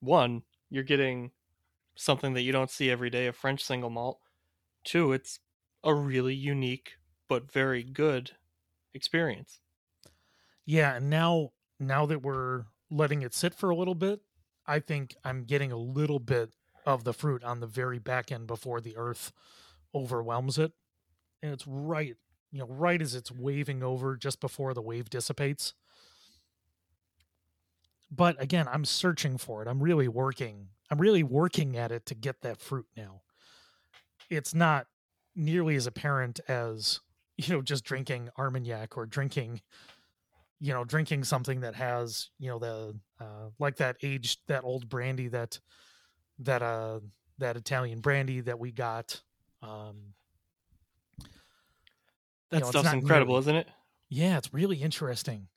one, 0.00 0.42
you're 0.70 0.82
getting 0.82 1.30
something 1.96 2.34
that 2.34 2.42
you 2.42 2.52
don't 2.52 2.70
see 2.70 2.90
every 2.90 3.10
day 3.10 3.26
a 3.26 3.32
French 3.32 3.62
single 3.62 3.90
malt. 3.90 4.20
Two, 4.84 5.12
it's 5.12 5.40
a 5.82 5.94
really 5.94 6.34
unique 6.34 6.94
but 7.28 7.50
very 7.50 7.82
good 7.82 8.32
experience. 8.92 9.60
Yeah, 10.66 10.96
and 10.96 11.10
now 11.10 11.52
now 11.78 12.06
that 12.06 12.22
we're 12.22 12.64
letting 12.90 13.22
it 13.22 13.34
sit 13.34 13.54
for 13.54 13.70
a 13.70 13.76
little 13.76 13.94
bit, 13.94 14.20
I 14.66 14.80
think 14.80 15.14
I'm 15.24 15.44
getting 15.44 15.72
a 15.72 15.76
little 15.76 16.18
bit 16.18 16.54
of 16.86 17.04
the 17.04 17.12
fruit 17.12 17.42
on 17.42 17.60
the 17.60 17.66
very 17.66 17.98
back 17.98 18.30
end 18.30 18.46
before 18.46 18.80
the 18.80 18.96
earth 18.96 19.32
overwhelms 19.94 20.58
it. 20.58 20.72
And 21.42 21.52
it's 21.52 21.66
right, 21.66 22.16
you 22.54 22.60
know, 22.60 22.66
right 22.68 23.02
as 23.02 23.16
it's 23.16 23.32
waving 23.32 23.82
over 23.82 24.16
just 24.16 24.40
before 24.40 24.74
the 24.74 24.80
wave 24.80 25.10
dissipates. 25.10 25.74
but 28.10 28.40
again, 28.40 28.68
I'm 28.70 28.84
searching 28.84 29.38
for 29.38 29.60
it. 29.62 29.68
I'm 29.68 29.82
really 29.82 30.08
working. 30.08 30.68
I'm 30.90 31.00
really 31.00 31.24
working 31.24 31.76
at 31.76 31.90
it 31.90 32.06
to 32.06 32.14
get 32.14 32.42
that 32.42 32.60
fruit 32.60 32.86
now. 32.96 33.22
It's 34.30 34.54
not 34.54 34.86
nearly 35.34 35.74
as 35.74 35.86
apparent 35.86 36.40
as 36.48 37.00
you 37.36 37.54
know 37.54 37.62
just 37.62 37.84
drinking 37.84 38.30
Armagnac 38.38 38.96
or 38.96 39.06
drinking 39.06 39.60
you 40.60 40.72
know 40.72 40.84
drinking 40.84 41.24
something 41.24 41.60
that 41.60 41.74
has 41.74 42.30
you 42.38 42.48
know 42.48 42.60
the 42.60 42.96
uh, 43.20 43.50
like 43.58 43.76
that 43.78 43.96
aged 44.02 44.38
that 44.46 44.62
old 44.62 44.88
brandy 44.88 45.26
that 45.28 45.58
that 46.38 46.62
uh 46.62 47.00
that 47.38 47.56
Italian 47.56 48.00
brandy 48.00 48.40
that 48.40 48.60
we 48.60 48.70
got 48.70 49.20
um 49.62 50.14
That 52.54 52.62
know, 52.62 52.70
stuff's 52.70 52.92
incredible, 52.92 53.38
isn't 53.38 53.54
it? 53.54 53.68
yeah 54.08 54.38
it's 54.38 54.52
really 54.52 54.76
interesting. 54.76 55.48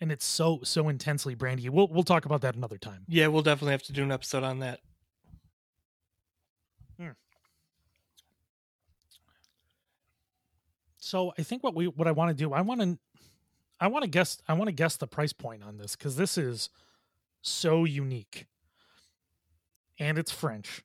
And 0.00 0.10
it's 0.10 0.24
so 0.24 0.60
so 0.64 0.88
intensely 0.88 1.34
brandy. 1.34 1.68
We'll 1.68 1.88
we'll 1.88 2.02
talk 2.02 2.24
about 2.24 2.40
that 2.40 2.56
another 2.56 2.78
time. 2.78 3.04
Yeah, 3.08 3.28
we'll 3.28 3.42
definitely 3.42 3.72
have 3.72 3.84
to 3.84 3.92
do 3.92 4.02
an 4.02 4.12
episode 4.12 4.42
on 4.42 4.58
that. 4.58 4.80
Hmm. 6.98 7.10
so 10.98 11.32
i 11.38 11.42
think 11.42 11.64
what 11.64 11.74
we 11.74 11.86
what 11.86 12.06
i 12.06 12.12
want 12.12 12.28
to 12.28 12.34
do 12.34 12.52
i 12.52 12.60
want 12.60 12.80
to 12.80 12.98
i 13.80 13.86
want 13.88 14.04
to 14.04 14.10
guess 14.10 14.38
i 14.46 14.52
want 14.52 14.68
to 14.68 14.72
guess 14.72 14.96
the 14.96 15.06
price 15.06 15.32
point 15.32 15.62
on 15.64 15.78
this 15.78 15.96
because 15.96 16.16
this 16.16 16.36
is 16.36 16.68
so 17.42 17.84
unique. 17.84 18.46
And 19.98 20.18
it's 20.18 20.32
french. 20.32 20.82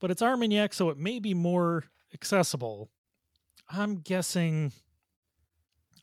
But 0.00 0.10
it's 0.10 0.22
armagnac 0.22 0.74
so 0.74 0.90
it 0.90 0.98
may 0.98 1.18
be 1.18 1.34
more 1.34 1.84
accessible 2.14 2.90
i'm 3.68 3.96
guessing 3.96 4.72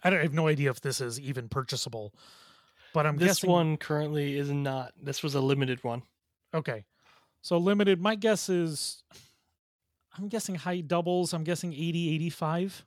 i, 0.04 0.10
don't, 0.10 0.19
I 0.19 0.23
have 0.23 0.34
no 0.34 0.47
idea 0.47 0.69
if 0.69 0.82
this 0.82 1.02
is 1.02 1.19
even 1.19 1.49
purchasable 1.49 2.13
but 2.93 3.06
i'm 3.06 3.17
this 3.17 3.28
guessing 3.28 3.49
one 3.49 3.78
currently 3.78 4.38
is 4.38 4.52
not. 4.52 4.93
This 5.02 5.23
was 5.23 5.36
a 5.36 5.41
limited 5.41 5.84
one. 5.84 6.04
okay 6.54 6.86
so 7.41 7.58
limited 7.58 7.99
my 8.02 8.15
guess 8.15 8.49
is 8.49 9.04
i'm 10.17 10.28
guessing 10.28 10.56
high 10.56 10.82
doubles 10.82 11.34
i'm 11.34 11.43
guessing 11.43 11.73
80 11.73 12.15
85 12.15 12.86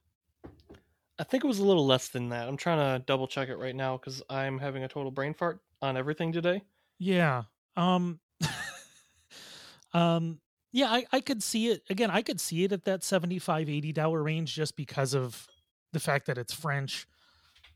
I 1.19 1.25
think 1.25 1.45
it 1.45 1.47
was 1.47 1.61
a 1.61 1.65
little 1.65 1.87
less 1.87 2.09
than 2.09 2.29
that. 2.29 2.47
I'm 2.47 2.59
trying 2.59 2.77
to 2.77 3.03
double 3.07 3.27
check 3.27 3.49
it 3.49 3.57
right 3.57 3.75
now 3.75 3.97
because 3.97 4.23
I'm 4.29 4.59
having 4.59 4.85
a 4.85 4.89
total 4.89 5.11
brain 5.11 5.33
fart 5.33 5.61
on 5.81 5.97
everything 5.97 6.31
today. 6.31 6.63
Yeah. 6.99 7.45
Um 7.75 8.21
um 9.95 10.39
yeah, 10.73 10.91
I, 10.91 11.07
I 11.13 11.21
could 11.21 11.43
see 11.43 11.69
it 11.69 11.83
again, 11.91 12.11
I 12.11 12.23
could 12.23 12.41
see 12.41 12.65
it 12.65 12.73
at 12.73 12.85
that 12.85 13.05
75 13.05 13.69
80 13.69 13.93
dollar 13.93 14.23
range 14.23 14.55
just 14.55 14.77
because 14.77 15.15
of 15.15 15.47
the 15.93 16.01
fact 16.01 16.27
that 16.27 16.39
it's 16.39 16.53
French, 16.53 17.07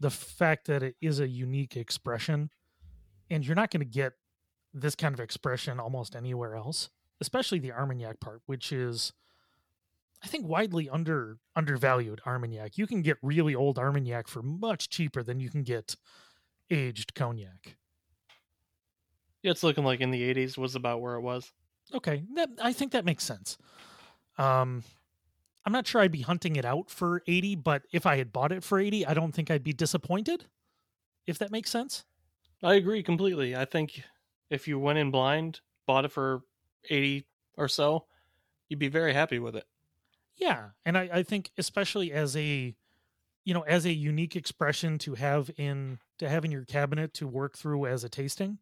the 0.00 0.10
fact 0.10 0.66
that 0.66 0.82
it 0.82 0.96
is 1.00 1.20
a 1.20 1.28
unique 1.28 1.76
expression 1.76 2.50
and 3.30 3.46
you're 3.46 3.56
not 3.56 3.70
going 3.70 3.80
to 3.80 3.86
get 3.86 4.14
this 4.74 4.94
kind 4.94 5.14
of 5.14 5.20
expression 5.20 5.80
almost 5.80 6.14
anywhere 6.14 6.54
else, 6.54 6.90
especially 7.20 7.58
the 7.58 7.72
Armagnac 7.72 8.20
part, 8.20 8.40
which 8.46 8.72
is 8.72 9.12
I 10.22 10.26
think 10.26 10.46
widely 10.46 10.88
under 10.88 11.38
undervalued 11.56 12.20
Armagnac. 12.26 12.76
You 12.76 12.86
can 12.86 13.02
get 13.02 13.16
really 13.22 13.54
old 13.54 13.78
Armagnac 13.78 14.28
for 14.28 14.42
much 14.42 14.90
cheaper 14.90 15.22
than 15.22 15.40
you 15.40 15.48
can 15.48 15.62
get 15.62 15.96
aged 16.70 17.14
cognac. 17.14 17.76
Yeah, 19.42 19.52
it's 19.52 19.62
looking 19.62 19.84
like 19.84 20.00
in 20.00 20.10
the 20.10 20.34
80s 20.34 20.58
was 20.58 20.74
about 20.74 21.00
where 21.00 21.14
it 21.14 21.22
was. 21.22 21.50
Okay, 21.94 22.24
that 22.34 22.50
I 22.62 22.72
think 22.72 22.92
that 22.92 23.04
makes 23.04 23.24
sense. 23.24 23.58
Um, 24.38 24.84
I'm 25.64 25.72
not 25.72 25.86
sure 25.86 26.00
I'd 26.00 26.12
be 26.12 26.22
hunting 26.22 26.56
it 26.56 26.64
out 26.64 26.90
for 26.90 27.22
80, 27.26 27.56
but 27.56 27.82
if 27.92 28.06
I 28.06 28.16
had 28.16 28.32
bought 28.32 28.52
it 28.52 28.64
for 28.64 28.78
80, 28.78 29.06
I 29.06 29.14
don't 29.14 29.32
think 29.32 29.50
I'd 29.50 29.64
be 29.64 29.72
disappointed. 29.72 30.46
If 31.26 31.38
that 31.38 31.50
makes 31.50 31.70
sense. 31.70 32.04
I 32.62 32.74
agree 32.74 33.02
completely. 33.02 33.56
I 33.56 33.64
think 33.64 34.02
if 34.50 34.68
you 34.68 34.78
went 34.78 34.98
in 34.98 35.10
blind, 35.10 35.60
bought 35.86 36.04
it 36.04 36.12
for 36.12 36.42
80 36.88 37.26
or 37.56 37.68
so, 37.68 38.06
you'd 38.68 38.78
be 38.78 38.88
very 38.88 39.12
happy 39.12 39.38
with 39.38 39.56
it. 39.56 39.66
Yeah, 40.36 40.70
and 40.86 40.96
I, 40.96 41.10
I 41.12 41.22
think 41.22 41.50
especially 41.58 42.12
as 42.12 42.36
a, 42.36 42.74
you 43.44 43.54
know, 43.54 43.62
as 43.62 43.86
a 43.86 43.92
unique 43.92 44.36
expression 44.36 44.98
to 44.98 45.14
have 45.14 45.50
in 45.56 45.98
to 46.18 46.28
have 46.28 46.44
in 46.44 46.50
your 46.50 46.64
cabinet 46.64 47.14
to 47.14 47.26
work 47.26 47.56
through 47.56 47.86
as 47.86 48.04
a 48.04 48.08
tasting, 48.08 48.58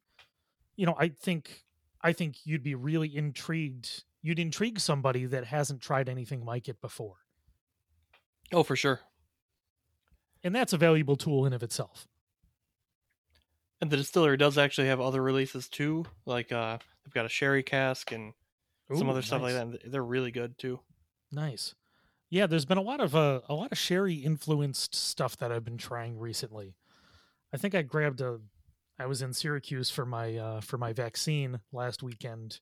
you 0.76 0.86
know, 0.86 0.96
I 0.98 1.08
think 1.08 1.64
I 2.02 2.12
think 2.12 2.44
you'd 2.44 2.62
be 2.62 2.74
really 2.74 3.14
intrigued. 3.16 4.04
You'd 4.22 4.38
intrigue 4.38 4.80
somebody 4.80 5.26
that 5.26 5.44
hasn't 5.46 5.80
tried 5.80 6.08
anything 6.08 6.44
like 6.44 6.68
it 6.68 6.80
before, 6.80 7.16
Oh, 8.52 8.62
for 8.62 8.76
sure. 8.76 9.00
and 10.44 10.54
that's 10.54 10.72
a 10.72 10.76
valuable 10.78 11.16
tool 11.16 11.46
in 11.46 11.52
of 11.52 11.62
itself. 11.62 12.06
And 13.80 13.90
the 13.90 13.96
distillery 13.96 14.36
does 14.36 14.58
actually 14.58 14.88
have 14.88 15.00
other 15.00 15.22
releases 15.22 15.68
too. 15.68 16.04
Like 16.26 16.50
uh 16.52 16.78
they've 17.04 17.14
got 17.14 17.26
a 17.26 17.28
sherry 17.28 17.62
cask 17.62 18.10
and 18.12 18.32
some 18.92 19.06
Ooh, 19.06 19.10
other 19.10 19.22
stuff 19.22 19.42
like 19.42 19.54
nice. 19.54 19.78
that. 19.82 19.92
They're 19.92 20.04
really 20.04 20.30
good 20.32 20.58
too. 20.58 20.80
Nice. 21.30 21.74
Yeah, 22.30 22.46
there's 22.46 22.64
been 22.64 22.78
a 22.78 22.82
lot 22.82 23.00
of 23.00 23.14
uh, 23.14 23.40
a 23.48 23.54
lot 23.54 23.70
of 23.72 23.78
sherry 23.78 24.14
influenced 24.16 24.94
stuff 24.94 25.36
that 25.38 25.50
I've 25.52 25.64
been 25.64 25.78
trying 25.78 26.18
recently. 26.18 26.74
I 27.52 27.56
think 27.56 27.74
I 27.74 27.82
grabbed 27.82 28.20
a 28.20 28.40
I 28.98 29.06
was 29.06 29.22
in 29.22 29.32
Syracuse 29.32 29.90
for 29.90 30.04
my 30.04 30.36
uh 30.36 30.60
for 30.60 30.78
my 30.78 30.92
vaccine 30.92 31.60
last 31.72 32.02
weekend 32.02 32.60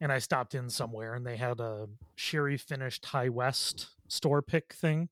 and 0.00 0.12
I 0.12 0.18
stopped 0.18 0.54
in 0.54 0.70
somewhere 0.70 1.14
and 1.14 1.26
they 1.26 1.36
had 1.36 1.60
a 1.60 1.88
sherry 2.14 2.56
finished 2.56 3.06
high 3.06 3.28
west 3.28 3.88
store 4.06 4.42
pick 4.42 4.72
thing. 4.72 5.08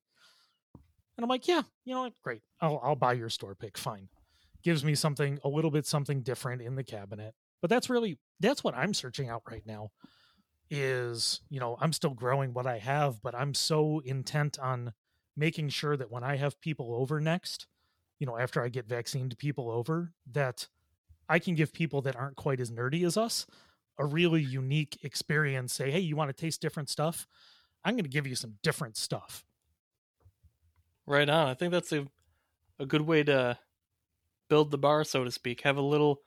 And 1.17 1.23
I'm 1.23 1.29
like, 1.29 1.47
yeah, 1.47 1.63
you 1.83 1.93
know 1.93 2.03
what? 2.03 2.13
Great. 2.23 2.41
I'll 2.61 2.79
I'll 2.83 2.95
buy 2.95 3.13
your 3.13 3.29
store 3.29 3.55
pick. 3.55 3.77
Fine. 3.77 4.09
Gives 4.63 4.83
me 4.85 4.95
something 4.95 5.39
a 5.43 5.49
little 5.49 5.71
bit 5.71 5.85
something 5.85 6.21
different 6.21 6.61
in 6.61 6.75
the 6.75 6.83
cabinet. 6.83 7.33
But 7.61 7.69
that's 7.69 7.89
really 7.89 8.17
that's 8.39 8.63
what 8.63 8.75
I'm 8.75 8.93
searching 8.93 9.29
out 9.29 9.43
right 9.49 9.65
now 9.65 9.91
is 10.69 11.41
you 11.49 11.59
know 11.59 11.77
i'm 11.79 11.93
still 11.93 12.13
growing 12.13 12.53
what 12.53 12.67
i 12.67 12.77
have 12.77 13.21
but 13.21 13.33
i'm 13.35 13.53
so 13.53 14.01
intent 14.05 14.59
on 14.59 14.93
making 15.35 15.69
sure 15.69 15.95
that 15.95 16.11
when 16.11 16.23
i 16.23 16.35
have 16.35 16.59
people 16.61 16.93
over 16.93 17.19
next 17.19 17.67
you 18.19 18.25
know 18.27 18.37
after 18.37 18.61
i 18.63 18.69
get 18.69 18.87
vaccinated 18.87 19.37
people 19.37 19.69
over 19.69 20.13
that 20.31 20.67
i 21.29 21.39
can 21.39 21.55
give 21.55 21.73
people 21.73 22.01
that 22.01 22.15
aren't 22.15 22.35
quite 22.35 22.59
as 22.59 22.71
nerdy 22.71 23.05
as 23.05 23.17
us 23.17 23.45
a 23.99 24.05
really 24.05 24.41
unique 24.41 24.97
experience 25.03 25.73
say 25.73 25.91
hey 25.91 25.99
you 25.99 26.15
want 26.15 26.29
to 26.29 26.33
taste 26.41 26.61
different 26.61 26.89
stuff 26.89 27.27
i'm 27.83 27.93
going 27.95 28.03
to 28.03 28.09
give 28.09 28.27
you 28.27 28.35
some 28.35 28.55
different 28.63 28.97
stuff 28.97 29.43
Right 31.09 31.29
on. 31.29 31.47
I 31.47 31.53
think 31.53 31.71
that's 31.71 31.93
a 31.93 32.05
a 32.79 32.85
good 32.85 33.01
way 33.01 33.23
to 33.23 33.57
build 34.49 34.71
the 34.71 34.77
bar, 34.77 35.03
so 35.05 35.23
to 35.23 35.31
speak. 35.31 35.61
Have 35.61 35.77
a 35.77 35.81
little 35.81 36.21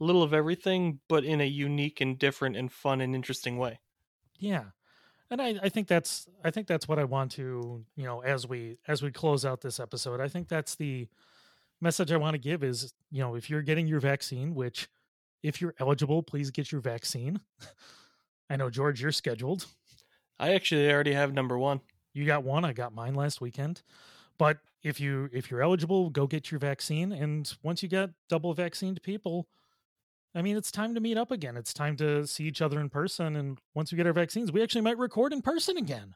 little 0.00 0.24
of 0.24 0.34
everything, 0.34 0.98
but 1.08 1.24
in 1.24 1.40
a 1.40 1.44
unique 1.46 2.00
and 2.00 2.18
different 2.18 2.56
and 2.56 2.70
fun 2.72 3.00
and 3.00 3.14
interesting 3.14 3.58
way. 3.58 3.78
yeah 4.38 4.64
and 5.30 5.40
I, 5.40 5.54
I 5.62 5.68
think 5.68 5.88
that's 5.88 6.26
i 6.44 6.50
think 6.50 6.66
that's 6.66 6.86
what 6.88 6.98
i 6.98 7.04
want 7.04 7.32
to 7.32 7.84
you 7.96 8.04
know 8.04 8.20
as 8.20 8.46
we 8.46 8.78
as 8.86 9.02
we 9.02 9.10
close 9.10 9.44
out 9.44 9.60
this 9.62 9.80
episode 9.80 10.20
i 10.20 10.28
think 10.28 10.48
that's 10.48 10.74
the 10.74 11.08
message 11.84 12.10
i 12.10 12.16
want 12.16 12.32
to 12.34 12.38
give 12.38 12.64
is 12.64 12.92
you 13.10 13.20
know 13.20 13.34
if 13.34 13.50
you're 13.50 13.62
getting 13.62 13.86
your 13.86 14.00
vaccine 14.00 14.54
which 14.54 14.88
if 15.42 15.60
you're 15.60 15.74
eligible 15.78 16.22
please 16.22 16.50
get 16.50 16.72
your 16.72 16.80
vaccine. 16.80 17.38
I 18.50 18.56
know 18.56 18.70
george 18.70 19.00
you're 19.02 19.12
scheduled. 19.12 19.66
I 20.38 20.54
actually 20.54 20.90
already 20.90 21.12
have 21.12 21.32
number 21.32 21.58
one. 21.58 21.80
you 22.14 22.24
got 22.24 22.42
one 22.42 22.64
i 22.64 22.72
got 22.72 22.94
mine 22.94 23.14
last 23.14 23.40
weekend. 23.40 23.82
But 24.38 24.58
if 24.82 24.98
you 24.98 25.28
if 25.32 25.50
you're 25.50 25.62
eligible 25.62 26.08
go 26.10 26.26
get 26.26 26.50
your 26.50 26.58
vaccine 26.58 27.12
and 27.12 27.52
once 27.62 27.82
you 27.82 27.88
get 27.88 28.10
double 28.28 28.54
vaccinated 28.54 29.02
people 29.02 29.46
i 30.34 30.42
mean 30.42 30.56
it's 30.56 30.72
time 30.72 30.94
to 30.94 31.00
meet 31.00 31.18
up 31.18 31.30
again. 31.30 31.56
It's 31.56 31.74
time 31.74 31.96
to 31.96 32.26
see 32.26 32.44
each 32.44 32.62
other 32.62 32.80
in 32.80 32.88
person 32.88 33.36
and 33.36 33.58
once 33.74 33.92
we 33.92 33.96
get 33.96 34.06
our 34.06 34.12
vaccines 34.14 34.50
we 34.50 34.62
actually 34.62 34.80
might 34.80 34.98
record 34.98 35.34
in 35.34 35.42
person 35.42 35.76
again. 35.76 36.14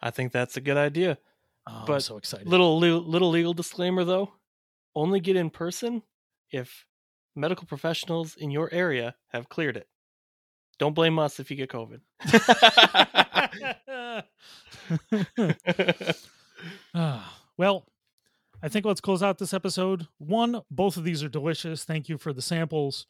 I 0.00 0.10
think 0.10 0.32
that's 0.32 0.56
a 0.56 0.62
good 0.62 0.76
idea. 0.78 1.18
Oh, 1.66 1.72
i'm 1.80 1.86
But 1.86 2.02
so 2.02 2.16
excited 2.16 2.48
Little 2.48 2.78
little, 2.78 3.00
little 3.00 3.30
legal 3.30 3.54
disclaimer 3.54 4.04
though: 4.04 4.32
only 4.94 5.20
get 5.20 5.36
in 5.36 5.50
person 5.50 6.02
if 6.50 6.86
medical 7.34 7.66
professionals 7.66 8.36
in 8.36 8.50
your 8.50 8.72
area 8.72 9.14
have 9.28 9.48
cleared 9.48 9.76
it. 9.76 9.88
Don't 10.78 10.94
blame 10.94 11.18
us 11.18 11.40
if 11.40 11.50
you 11.50 11.56
get 11.56 11.70
COVID. 11.70 12.00
Well, 17.58 17.86
I 18.62 18.68
think 18.68 18.84
let's 18.84 19.00
close 19.00 19.22
out 19.22 19.38
this 19.38 19.54
episode. 19.54 20.08
One, 20.18 20.60
both 20.70 20.98
of 20.98 21.04
these 21.04 21.24
are 21.24 21.28
delicious. 21.28 21.84
Thank 21.84 22.08
you 22.08 22.18
for 22.18 22.34
the 22.34 22.42
samples. 22.42 23.06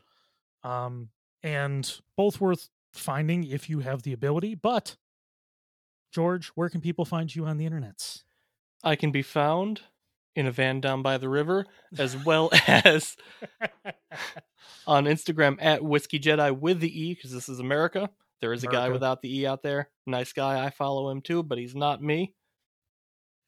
Um, 0.63 1.09
and 1.43 2.01
both 2.17 2.41
worth 2.41 2.69
finding 2.93 3.45
if 3.45 3.69
you 3.69 3.81
have 3.81 4.03
the 4.03 4.13
ability. 4.13 4.55
But, 4.55 4.97
George, 6.13 6.49
where 6.49 6.69
can 6.69 6.81
people 6.81 7.05
find 7.05 7.35
you 7.35 7.45
on 7.45 7.57
the 7.57 7.69
internets? 7.69 8.23
I 8.87 8.95
can 8.95 9.11
be 9.11 9.23
found 9.23 9.81
in 10.37 10.47
a 10.47 10.53
van 10.53 10.81
down 10.81 11.03
by 11.03 11.19
the 11.19 11.29
river, 11.29 11.67
as 11.99 12.17
well 12.17 12.51
as 12.67 13.17
on 14.87 15.07
Instagram 15.07 15.57
at 15.61 15.83
Whiskey 15.83 16.21
Jedi 16.21 16.57
with 16.57 16.79
the 16.79 17.05
E, 17.05 17.15
because 17.15 17.33
this 17.33 17.49
is 17.49 17.59
America. 17.59 18.11
There 18.41 18.53
is 18.53 18.63
a 18.63 18.69
guy 18.69 18.91
without 18.91 19.23
the 19.23 19.41
E 19.41 19.47
out 19.47 19.63
there. 19.63 19.89
Nice 20.07 20.33
guy. 20.33 20.65
I 20.65 20.71
follow 20.71 21.11
him 21.11 21.21
too, 21.21 21.43
but 21.43 21.59
he's 21.59 21.75
not 21.75 22.03
me. 22.03 22.35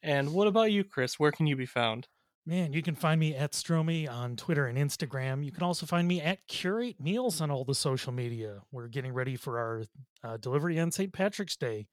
And 0.03 0.33
what 0.33 0.47
about 0.47 0.71
you, 0.71 0.83
Chris? 0.83 1.19
Where 1.19 1.31
can 1.31 1.47
you 1.47 1.55
be 1.55 1.67
found? 1.67 2.07
Man, 2.45 2.73
you 2.73 2.81
can 2.81 2.95
find 2.95 3.19
me 3.19 3.35
at 3.35 3.51
Stromy 3.51 4.09
on 4.09 4.35
Twitter 4.35 4.65
and 4.65 4.77
Instagram. 4.77 5.45
You 5.45 5.51
can 5.51 5.63
also 5.63 5.85
find 5.85 6.07
me 6.07 6.19
at 6.19 6.47
Curate 6.47 6.99
Meals 6.99 7.39
on 7.39 7.51
all 7.51 7.63
the 7.63 7.75
social 7.75 8.11
media. 8.11 8.61
We're 8.71 8.87
getting 8.87 9.13
ready 9.13 9.35
for 9.35 9.59
our 9.59 9.83
uh, 10.23 10.37
delivery 10.37 10.79
on 10.79 10.91
St. 10.91 11.13
Patrick's 11.13 11.55
Day 11.55 11.87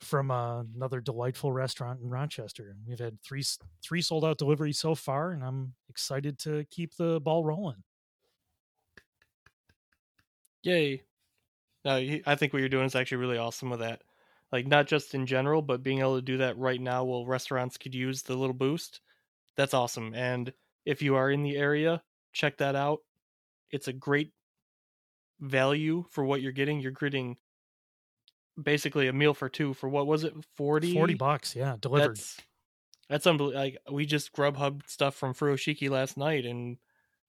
from 0.00 0.30
uh, 0.30 0.62
another 0.74 1.00
delightful 1.00 1.52
restaurant 1.52 2.00
in 2.00 2.08
Rochester. 2.08 2.76
We've 2.86 2.98
had 2.98 3.20
three 3.22 3.44
three 3.82 4.02
sold 4.02 4.24
out 4.24 4.38
deliveries 4.38 4.78
so 4.78 4.94
far, 4.94 5.32
and 5.32 5.44
I'm 5.44 5.74
excited 5.88 6.38
to 6.40 6.64
keep 6.70 6.96
the 6.96 7.20
ball 7.20 7.44
rolling. 7.44 7.82
Yay! 10.62 11.02
No, 11.84 11.96
I 12.26 12.34
think 12.34 12.52
what 12.52 12.60
you're 12.60 12.68
doing 12.68 12.86
is 12.86 12.94
actually 12.94 13.18
really 13.18 13.38
awesome 13.38 13.70
with 13.70 13.80
that. 13.80 14.02
Like 14.52 14.66
not 14.66 14.86
just 14.86 15.14
in 15.14 15.26
general, 15.26 15.62
but 15.62 15.82
being 15.82 16.00
able 16.00 16.16
to 16.16 16.22
do 16.22 16.38
that 16.38 16.58
right 16.58 16.80
now 16.80 17.04
while 17.04 17.26
restaurants 17.26 17.76
could 17.76 17.94
use 17.94 18.22
the 18.22 18.36
little 18.36 18.54
boost. 18.54 19.00
That's 19.56 19.74
awesome. 19.74 20.14
And 20.14 20.52
if 20.84 21.02
you 21.02 21.16
are 21.16 21.30
in 21.30 21.42
the 21.42 21.56
area, 21.56 22.02
check 22.32 22.58
that 22.58 22.74
out. 22.76 23.00
It's 23.70 23.88
a 23.88 23.92
great 23.92 24.32
value 25.40 26.04
for 26.10 26.24
what 26.24 26.42
you're 26.42 26.52
getting. 26.52 26.80
You're 26.80 26.92
getting 26.92 27.36
basically 28.60 29.08
a 29.08 29.12
meal 29.12 29.34
for 29.34 29.48
two 29.48 29.74
for 29.74 29.88
what 29.88 30.06
was 30.06 30.24
it 30.24 30.34
40 30.56 30.94
40 30.94 31.14
bucks 31.14 31.54
yeah 31.54 31.76
delivered. 31.80 32.16
That's 32.16 32.36
that's 33.08 33.26
unbelievable 33.26 33.62
like 33.62 33.78
we 33.90 34.06
just 34.06 34.32
grubhub 34.32 34.88
stuff 34.88 35.14
from 35.14 35.34
furoshiki 35.34 35.88
last 35.88 36.16
night 36.16 36.44
and 36.44 36.76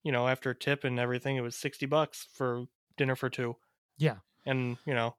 you 0.02 0.12
know 0.12 0.28
after 0.28 0.52
tip 0.54 0.84
and 0.84 0.98
everything 0.98 1.36
it 1.36 1.42
was 1.42 1.56
60 1.56 1.86
bucks 1.86 2.26
for 2.34 2.64
dinner 2.96 3.16
for 3.16 3.30
two. 3.30 3.56
Yeah. 3.98 4.16
And 4.46 4.78
you 4.86 4.94
know 4.94 5.14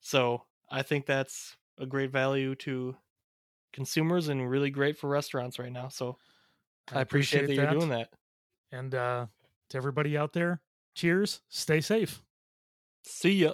so 0.00 0.42
i 0.70 0.82
think 0.82 1.06
that's 1.06 1.56
a 1.78 1.86
great 1.86 2.10
value 2.10 2.54
to 2.54 2.96
consumers 3.72 4.28
and 4.28 4.50
really 4.50 4.70
great 4.70 4.98
for 4.98 5.08
restaurants 5.08 5.58
right 5.58 5.72
now 5.72 5.88
so 5.88 6.16
i, 6.92 6.98
I 6.98 7.02
appreciate, 7.02 7.44
appreciate, 7.44 7.56
that, 7.56 7.62
that. 7.62 7.72
you're 7.72 7.80
doing 7.80 7.90
that. 7.90 8.08
And 8.72 8.94
uh 8.94 9.26
to 9.68 9.76
everybody 9.76 10.16
out 10.16 10.32
there 10.32 10.60
cheers 10.94 11.42
stay 11.48 11.80
safe. 11.80 12.22
See 13.04 13.32
ya 13.32 13.52